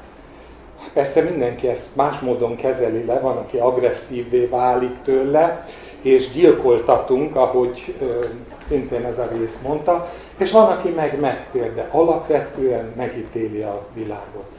Persze 0.93 1.21
mindenki 1.21 1.67
ezt 1.67 1.95
más 1.95 2.19
módon 2.19 2.55
kezeli 2.55 3.05
le, 3.05 3.19
van, 3.19 3.37
aki 3.37 3.57
agresszívvé 3.57 4.45
válik 4.45 5.01
tőle, 5.03 5.65
és 6.01 6.31
gyilkoltatunk, 6.31 7.35
ahogy 7.35 7.95
ö, 8.01 8.25
szintén 8.67 9.05
ez 9.05 9.19
a 9.19 9.27
rész 9.37 9.59
mondta, 9.63 10.11
és 10.37 10.51
van, 10.51 10.71
aki 10.71 10.89
meg 10.89 11.19
megtér, 11.19 11.73
de 11.73 11.87
alapvetően 11.91 12.93
megítéli 12.95 13.61
a 13.61 13.85
világot. 13.93 14.51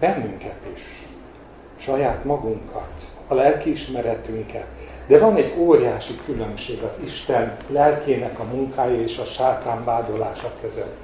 Bennünket 0.00 0.58
is, 0.74 0.82
saját 1.76 2.24
magunkat, 2.24 2.92
a 3.28 3.34
lelkiismeretünket, 3.34 4.66
de 5.08 5.18
van 5.18 5.36
egy 5.36 5.54
óriási 5.58 6.12
különbség 6.24 6.82
az 6.82 7.00
Isten 7.04 7.56
lelkének 7.68 8.38
a 8.38 8.44
munkája 8.44 9.00
és 9.00 9.18
a 9.18 9.24
sátán 9.24 9.84
vádolása 9.84 10.50
között. 10.60 10.96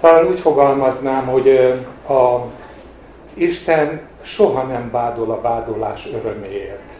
Talán 0.00 0.26
úgy 0.26 0.40
fogalmaznám, 0.40 1.26
hogy 1.26 1.48
az 2.06 3.36
Isten 3.36 4.00
soha 4.22 4.62
nem 4.62 4.90
vádol 4.90 5.30
a 5.30 5.40
vádolás 5.40 6.08
öröméért. 6.14 6.92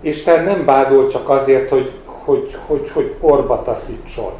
Isten 0.00 0.44
nem 0.44 0.64
vádol 0.64 1.06
csak 1.06 1.28
azért, 1.28 1.70
hogy, 1.70 1.92
hogy, 2.04 2.56
hogy, 2.66 2.90
hogy 2.90 3.06
porba 3.20 3.62
taszítson, 3.62 4.32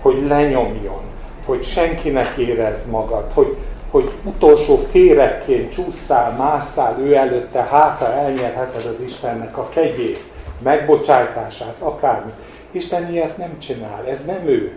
hogy 0.00 0.26
lenyomjon, 0.26 1.02
hogy 1.46 1.64
senkinek 1.64 2.36
érez 2.36 2.90
magad, 2.90 3.30
hogy, 3.34 3.56
hogy 3.90 4.10
utolsó 4.24 4.76
férekként 4.90 5.72
csúszszál, 5.72 6.36
másszál 6.36 6.98
ő 7.00 7.14
előtte, 7.14 7.62
hátra 7.62 8.12
elnyerheted 8.12 8.84
az 8.84 9.00
Istennek 9.06 9.58
a 9.58 9.68
kegyét, 9.68 10.24
megbocsájtását, 10.62 11.74
akármi. 11.78 12.32
Isten 12.70 13.12
ilyet 13.12 13.36
nem 13.36 13.58
csinál, 13.58 14.06
ez 14.06 14.24
nem 14.24 14.46
ő. 14.46 14.72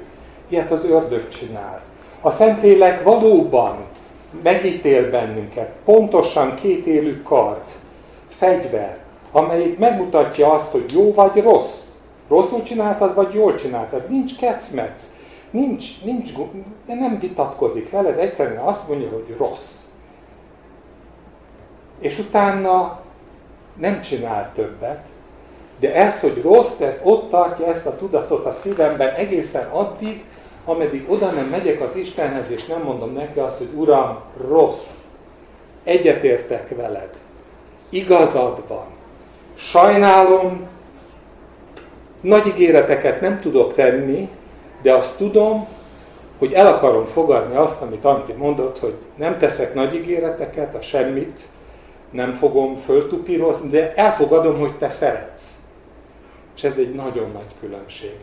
Ilyet 0.48 0.72
az 0.72 0.86
ördög 0.86 1.28
csinál. 1.28 1.82
A 2.22 2.30
Szentlélek 2.30 3.04
valóban 3.04 3.76
megítél 4.44 5.10
bennünket, 5.10 5.70
pontosan 5.86 6.56
két 6.56 6.86
élő 6.86 7.22
kart, 7.24 7.72
fegyver, 8.38 8.98
amelyik 9.32 9.78
megmutatja 9.78 10.54
azt, 10.54 10.72
hogy 10.72 10.86
jó 10.94 11.14
vagy 11.14 11.42
rossz. 11.42 11.80
Rosszul 12.28 12.62
csináltad, 12.62 13.16
vagy 13.16 13.34
jól 13.34 13.56
csináltad. 13.56 14.10
Nincs 14.10 14.36
kecmec. 14.36 15.04
Nincs, 15.52 16.04
nincs, 16.04 16.32
nem 16.86 17.20
vitatkozik 17.20 17.90
veled, 17.90 18.20
egyszerűen 18.20 18.64
azt 18.64 18.88
mondja, 18.88 19.10
hogy 19.10 19.36
rossz. 19.38 19.82
És 22.00 22.20
utána 22.20 23.02
nem 23.78 24.02
csinál 24.02 24.52
többet, 24.56 25.06
de 25.80 25.94
ez, 25.94 26.20
hogy 26.20 26.42
rossz, 26.42 26.80
ez 26.80 27.00
ott 27.04 27.30
tartja 27.30 27.66
ezt 27.66 27.86
a 27.86 27.96
tudatot 27.96 28.46
a 28.46 28.52
szívemben 28.52 29.14
egészen 29.14 29.70
addig, 29.70 30.24
ameddig 30.66 31.06
oda 31.10 31.30
nem 31.32 31.46
megyek 31.46 31.82
az 31.82 31.96
Istenhez, 31.96 32.52
és 32.52 32.66
nem 32.66 32.82
mondom 32.82 33.14
neki 33.14 33.40
azt, 33.40 33.58
hogy 33.58 33.70
Uram, 33.76 34.20
rossz, 34.48 34.88
egyetértek 35.84 36.76
veled, 36.76 37.10
igazad 37.90 38.64
van, 38.68 38.86
sajnálom, 39.56 40.68
nagy 42.22 42.48
ígéreteket 42.48 43.22
nem 43.22 43.40
tudok 43.40 43.74
tenni, 43.74 44.30
de 44.82 44.94
azt 44.94 45.18
tudom, 45.18 45.68
hogy 46.38 46.54
el 46.54 46.68
akarom 46.68 47.06
fogadni 47.06 47.56
azt, 47.56 47.82
amit 47.82 48.06
Antti 48.06 48.34
mondott, 48.34 48.80
hogy 48.80 48.96
nem 49.16 49.38
teszek 49.38 49.74
nagy 49.74 49.96
ígéreteket, 49.96 50.76
a 50.76 50.82
semmit, 50.82 51.42
nem 52.12 52.34
fogom 52.34 52.78
föltupírozni, 52.78 53.70
de 53.70 53.94
elfogadom, 53.94 54.60
hogy 54.60 54.78
te 54.78 54.90
szeretsz. 54.90 55.50
És 56.56 56.64
ez 56.64 56.78
egy 56.78 56.94
nagyon 56.94 57.32
nagy 57.32 57.56
különbség. 57.60 58.16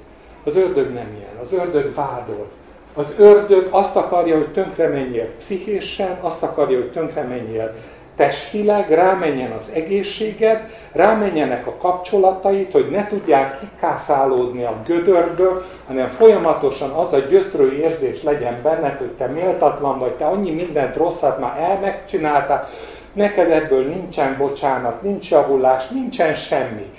Az 0.45 0.57
ördög 0.57 0.93
nem 0.93 1.15
ilyen. 1.19 1.37
Az 1.41 1.53
ördög 1.53 1.95
vádol. 1.95 2.47
Az 2.95 3.15
ördög 3.19 3.69
azt 3.71 3.97
akarja, 3.97 4.37
hogy 4.37 4.53
tönkre 4.53 4.89
menjél 4.89 5.27
pszichésen, 5.39 6.19
azt 6.21 6.43
akarja, 6.43 6.79
hogy 6.79 6.91
tönkre 6.91 7.23
menjél 7.23 7.75
testileg, 8.19 8.91
rámenjen 8.91 9.51
az 9.51 9.71
egészséged, 9.75 10.61
rámenjenek 10.93 11.67
a 11.67 11.77
kapcsolatait, 11.77 12.73
hogy 12.73 12.91
ne 12.91 13.07
tudják 13.07 13.61
kikászálódni 13.61 14.65
a 14.65 14.83
gödörből, 14.87 15.63
hanem 15.87 16.09
folyamatosan 16.09 16.91
az 16.91 17.13
a 17.13 17.19
gyötrő 17.19 17.73
érzés 17.73 18.23
legyen 18.23 18.63
benned, 18.63 18.99
hogy 18.99 19.11
te 19.11 19.27
méltatlan 19.27 19.99
vagy, 19.99 20.13
te 20.13 20.27
annyi 20.27 20.51
mindent 20.51 20.97
rosszat 20.97 21.41
már 21.41 21.59
el 21.59 21.79
megcsináltál, 21.81 22.69
neked 23.13 23.51
ebből 23.51 23.87
nincsen 23.87 24.37
bocsánat, 24.39 25.03
nincs 25.03 25.31
javulás, 25.31 25.89
nincsen 25.89 26.35
semmi. 26.35 26.93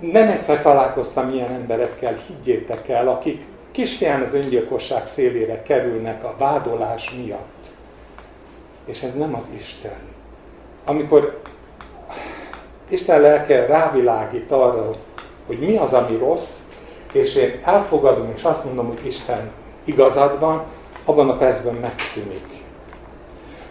Nem 0.00 0.28
egyszer 0.28 0.62
találkoztam 0.62 1.32
ilyen 1.32 1.50
emberekkel, 1.50 2.14
higgyétek 2.26 2.88
el, 2.88 3.08
akik 3.08 3.44
kisfián 3.70 4.22
az 4.22 4.34
öngyilkosság 4.34 5.06
szélére 5.06 5.62
kerülnek 5.62 6.24
a 6.24 6.34
vádolás 6.38 7.14
miatt. 7.24 7.66
És 8.84 9.02
ez 9.02 9.14
nem 9.14 9.34
az 9.34 9.44
Isten 9.56 10.11
amikor 10.84 11.40
Isten 12.88 13.20
lelke 13.20 13.66
rávilágít 13.66 14.52
arra, 14.52 14.86
hogy, 14.86 14.98
hogy 15.46 15.58
mi 15.58 15.76
az, 15.76 15.92
ami 15.92 16.16
rossz, 16.16 16.50
és 17.12 17.34
én 17.34 17.60
elfogadom, 17.64 18.32
és 18.36 18.42
azt 18.42 18.64
mondom, 18.64 18.86
hogy 18.86 19.06
Isten 19.06 19.50
igazad 19.84 20.40
van, 20.40 20.62
abban 21.04 21.30
a 21.30 21.36
percben 21.36 21.74
megszűnik. 21.74 22.46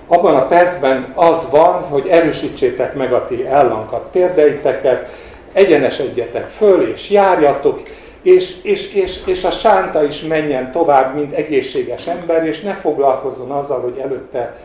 Abban 0.07 0.35
a 0.35 0.45
percben 0.45 1.11
az 1.15 1.49
van, 1.49 1.81
hogy 1.81 2.07
erősítsétek 2.07 2.95
meg 2.95 3.13
a 3.13 3.25
ti 3.25 3.47
ellankat, 3.47 4.11
térdeiteket, 4.11 5.09
egyenesedjetek 5.53 6.49
föl, 6.49 6.87
és 6.87 7.09
járjatok, 7.09 7.81
és, 8.21 8.63
és, 8.63 8.93
és, 8.93 9.25
és 9.25 9.43
a 9.43 9.51
sánta 9.51 10.03
is 10.03 10.21
menjen 10.21 10.71
tovább, 10.71 11.15
mint 11.15 11.33
egészséges 11.33 12.07
ember, 12.07 12.45
és 12.45 12.61
ne 12.61 12.73
foglalkozzon 12.73 13.51
azzal, 13.51 13.81
hogy 13.81 13.97
előtte 13.97 14.57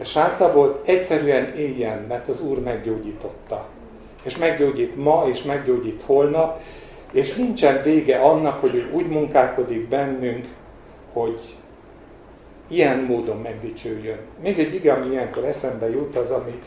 sánta 0.00 0.52
volt, 0.52 0.88
egyszerűen 0.88 1.54
éljen, 1.56 2.04
mert 2.08 2.28
az 2.28 2.40
Úr 2.40 2.60
meggyógyította. 2.60 3.66
És 4.24 4.36
meggyógyít 4.36 4.96
ma, 4.96 5.24
és 5.30 5.42
meggyógyít 5.42 6.02
holnap, 6.06 6.60
és 7.12 7.34
nincsen 7.34 7.82
vége 7.82 8.18
annak, 8.18 8.60
hogy 8.60 8.88
úgy 8.92 9.08
munkálkodik 9.08 9.88
bennünk, 9.88 10.46
hogy 11.12 11.56
ilyen 12.68 12.98
módon 12.98 13.36
megdicsőjön. 13.36 14.18
Még 14.42 14.58
egy 14.58 14.74
ige, 14.74 14.92
ami 14.92 15.10
ilyenkor 15.10 15.44
eszembe 15.44 15.90
jut, 15.90 16.16
az, 16.16 16.30
ami 16.30 16.62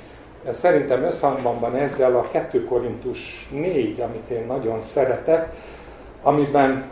szerintem 0.51 1.03
összhangban 1.03 1.59
van 1.59 1.75
ezzel 1.75 2.15
a 2.15 2.27
2 2.31 2.65
Korintus 2.65 3.47
4, 3.51 3.99
amit 3.99 4.29
én 4.29 4.45
nagyon 4.47 4.79
szeretek, 4.79 5.53
amiben 6.21 6.91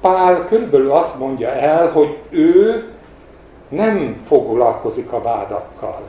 Pál 0.00 0.46
körülbelül 0.48 0.90
azt 0.90 1.18
mondja 1.18 1.48
el, 1.48 1.88
hogy 1.88 2.16
ő 2.30 2.84
nem 3.68 4.16
foglalkozik 4.26 5.12
a 5.12 5.22
vádakkal. 5.22 6.02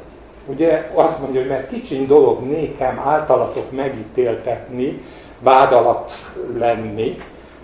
Ugye 0.46 0.92
azt 0.94 1.20
mondja, 1.22 1.40
hogy 1.40 1.50
mert 1.50 1.68
kicsiny 1.68 2.08
dolog 2.08 2.42
nékem 2.42 3.00
általatok 3.06 3.72
megítéltetni, 3.72 5.02
vád 5.40 5.74
alatt 5.74 6.12
lenni, 6.58 7.18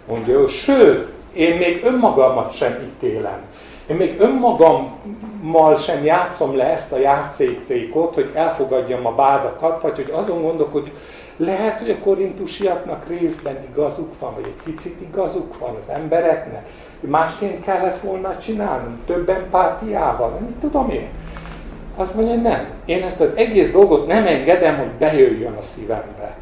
mondja 0.08 0.40
ő, 0.40 0.48
sőt, 0.48 1.12
én 1.34 1.58
még 1.58 1.84
önmagamat 1.84 2.56
sem 2.56 2.80
ítélem. 2.84 3.42
Én 3.88 3.96
még 3.96 4.20
önmagammal 4.20 5.78
sem 5.78 6.04
játszom 6.04 6.56
le 6.56 6.72
ezt 6.72 6.92
a 6.92 6.98
játszéktékot, 6.98 8.14
hogy 8.14 8.32
elfogadjam 8.34 9.06
a 9.06 9.16
vádakat, 9.16 9.82
vagy 9.82 9.96
hogy 9.96 10.12
azon 10.12 10.42
gondolok, 10.42 10.72
hogy 10.72 10.92
lehet, 11.38 11.80
hogy 11.80 11.90
a 11.90 12.00
korintusiaknak 12.00 13.08
részben 13.08 13.58
igazuk 13.70 14.20
van, 14.20 14.34
vagy 14.34 14.44
egy 14.46 14.74
picit 14.74 15.02
igazuk 15.02 15.60
van 15.60 15.76
az 15.76 15.94
embereknek, 15.94 16.68
másként 17.10 17.64
kellett 17.64 18.02
volna 18.02 18.38
csinálnunk, 18.38 19.06
több 19.06 19.30
empátiával, 19.30 20.40
mit 20.40 20.56
tudom 20.56 20.90
én. 20.90 21.08
Azt 21.96 22.16
mondja, 22.16 22.36
nem. 22.36 22.68
Én 22.86 23.04
ezt 23.04 23.20
az 23.20 23.32
egész 23.36 23.72
dolgot 23.72 24.08
nem 24.08 24.26
engedem, 24.26 24.78
hogy 24.78 24.92
bejöjjön 25.00 25.54
a 25.58 25.62
szívembe. 25.62 26.36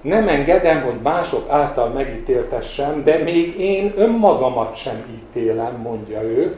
Nem 0.00 0.28
engedem, 0.28 0.82
hogy 0.82 1.00
mások 1.02 1.50
által 1.50 1.88
megítéltessem, 1.88 3.04
de 3.04 3.18
még 3.18 3.60
én 3.60 3.92
önmagamat 3.96 4.76
sem 4.76 5.04
ítélem, 5.14 5.76
mondja 5.82 6.22
ő. 6.22 6.56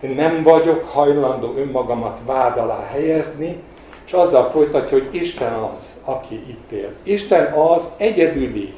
Én 0.00 0.10
nem 0.10 0.42
vagyok 0.42 0.84
hajlandó 0.84 1.54
önmagamat 1.56 2.18
vád 2.26 2.58
alá 2.58 2.86
helyezni, 2.92 3.62
és 4.06 4.12
azzal 4.12 4.50
folytatja, 4.50 4.98
hogy 4.98 5.08
Isten 5.10 5.52
az, 5.52 6.00
aki 6.04 6.42
ítél. 6.48 6.88
Isten 7.02 7.52
az 7.52 7.88
egyedüli, 7.96 8.74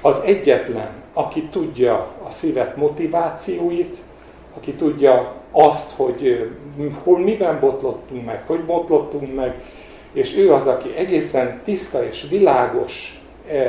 az 0.00 0.20
egyetlen, 0.24 0.90
aki 1.14 1.42
tudja 1.42 1.94
a 2.26 2.30
szívet 2.30 2.76
motivációit, 2.76 3.96
aki 4.56 4.72
tudja 4.72 5.32
azt, 5.50 5.90
hogy 5.96 6.50
hol 7.02 7.18
miben 7.18 7.60
botlottunk 7.60 8.24
meg, 8.24 8.42
hogy 8.46 8.64
botlottunk 8.64 9.34
meg, 9.34 9.62
és 10.12 10.36
ő 10.36 10.52
az, 10.52 10.66
aki 10.66 10.94
egészen 10.96 11.60
tiszta 11.64 12.04
és 12.04 12.26
világos 12.30 13.22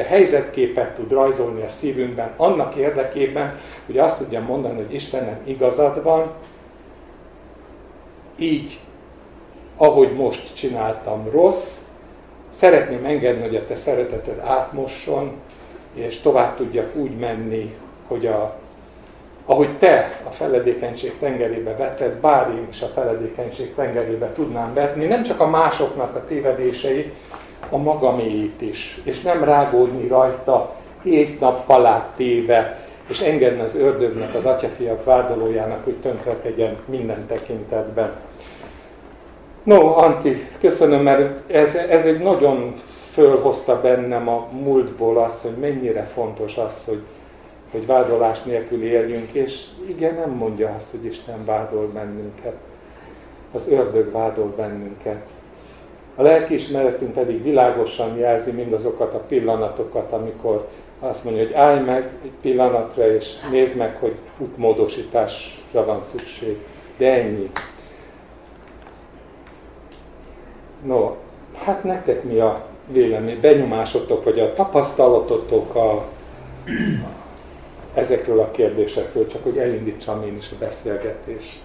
helyzetképet 0.08 0.96
tud 0.96 1.12
rajzolni 1.12 1.62
a 1.62 1.68
szívünkben, 1.68 2.34
annak 2.38 2.76
érdekében, 2.76 3.60
hogy 3.86 3.98
azt 3.98 4.18
tudja 4.18 4.42
mondani, 4.42 4.76
hogy 4.76 4.94
Istennek 4.94 5.40
igazad 5.44 6.04
van, 6.04 6.32
így, 8.38 8.80
ahogy 9.78 10.14
most 10.14 10.56
csináltam 10.56 11.30
rossz, 11.32 11.78
szeretném 12.50 13.06
engedni, 13.06 13.42
hogy 13.42 13.56
a 13.56 13.66
te 13.66 13.76
szereteted 13.76 14.40
átmosson, 14.40 15.32
és 15.96 16.20
tovább 16.20 16.56
tudjak 16.56 16.96
úgy 16.96 17.18
menni, 17.18 17.76
hogy 18.08 18.26
a, 18.26 18.56
ahogy 19.46 19.78
te 19.78 20.20
a 20.28 20.30
feledékenység 20.30 21.18
tengerébe 21.20 21.76
vetted, 21.76 22.14
bár 22.14 22.50
én 22.50 22.68
is 22.70 22.82
a 22.82 22.88
feledékenység 22.88 23.74
tengerébe 23.76 24.32
tudnám 24.32 24.74
vetni, 24.74 25.06
nem 25.06 25.24
csak 25.24 25.40
a 25.40 25.48
másoknak 25.48 26.16
a 26.16 26.26
tévedéseit, 26.26 27.14
a 27.70 27.78
magaméit 27.78 28.62
is, 28.62 29.00
és 29.04 29.22
nem 29.22 29.44
rágódni 29.44 30.08
rajta, 30.08 30.76
hét 31.04 31.40
nap 31.40 31.70
alá 31.70 32.10
téve, 32.16 32.80
és 33.08 33.20
engedni 33.20 33.62
az 33.62 33.76
ördögnek, 33.76 34.36
az 34.36 34.46
atyafiak 34.46 35.04
vádolójának, 35.04 35.84
hogy 35.84 35.96
tönkre 35.96 36.34
tegyen 36.34 36.78
minden 36.86 37.26
tekintetben. 37.28 38.12
No, 39.64 39.98
Anti, 39.98 40.48
köszönöm, 40.60 41.02
mert 41.02 41.52
ez, 41.52 41.76
ez 41.76 42.06
egy 42.06 42.20
nagyon 42.20 42.74
fölhozta 43.16 43.82
bennem 43.82 44.28
a 44.28 44.48
múltból 44.52 45.18
azt, 45.18 45.42
hogy 45.42 45.58
mennyire 45.60 46.04
fontos 46.04 46.58
az, 46.58 46.86
hogy, 46.86 47.02
hogy 47.72 47.86
vádolás 47.86 48.44
nélkül 48.44 48.84
éljünk, 48.84 49.32
és 49.32 49.66
igen, 49.88 50.16
nem 50.16 50.30
mondja 50.30 50.74
azt, 50.76 50.92
hogy 50.92 51.06
Isten 51.06 51.46
vádol 51.46 51.88
bennünket. 51.88 52.56
Az 53.54 53.68
ördög 53.70 54.12
vádol 54.12 54.54
bennünket. 54.56 55.30
A 56.16 56.22
lelkiismeretünk 56.22 57.14
pedig 57.14 57.44
világosan 57.44 58.18
jelzi 58.18 58.52
mindazokat 58.52 59.14
a 59.14 59.18
pillanatokat, 59.28 60.12
amikor 60.12 60.68
azt 61.00 61.24
mondja, 61.24 61.44
hogy 61.44 61.54
állj 61.54 61.80
meg 61.80 62.10
egy 62.24 62.34
pillanatra, 62.42 63.14
és 63.14 63.28
nézd 63.52 63.78
meg, 63.78 63.98
hogy 64.00 64.16
útmódosításra 64.38 65.86
van 65.86 66.02
szükség. 66.02 66.58
De 66.98 67.14
ennyi. 67.14 67.52
No, 70.84 71.16
hát 71.64 71.84
nektek 71.84 72.24
mi 72.24 72.40
a 72.40 72.74
vélemény, 72.88 73.40
benyomásotok, 73.40 74.24
vagy 74.24 74.40
a 74.40 74.54
tapasztalatotok 74.54 75.76
a, 75.76 76.08
ezekről 77.94 78.40
a 78.40 78.52
kérdésekről, 78.52 79.28
csak 79.28 79.44
hogy 79.44 79.58
elindítsam 79.58 80.24
én 80.24 80.38
is 80.38 80.50
a 80.52 80.56
beszélgetést. 80.60 81.60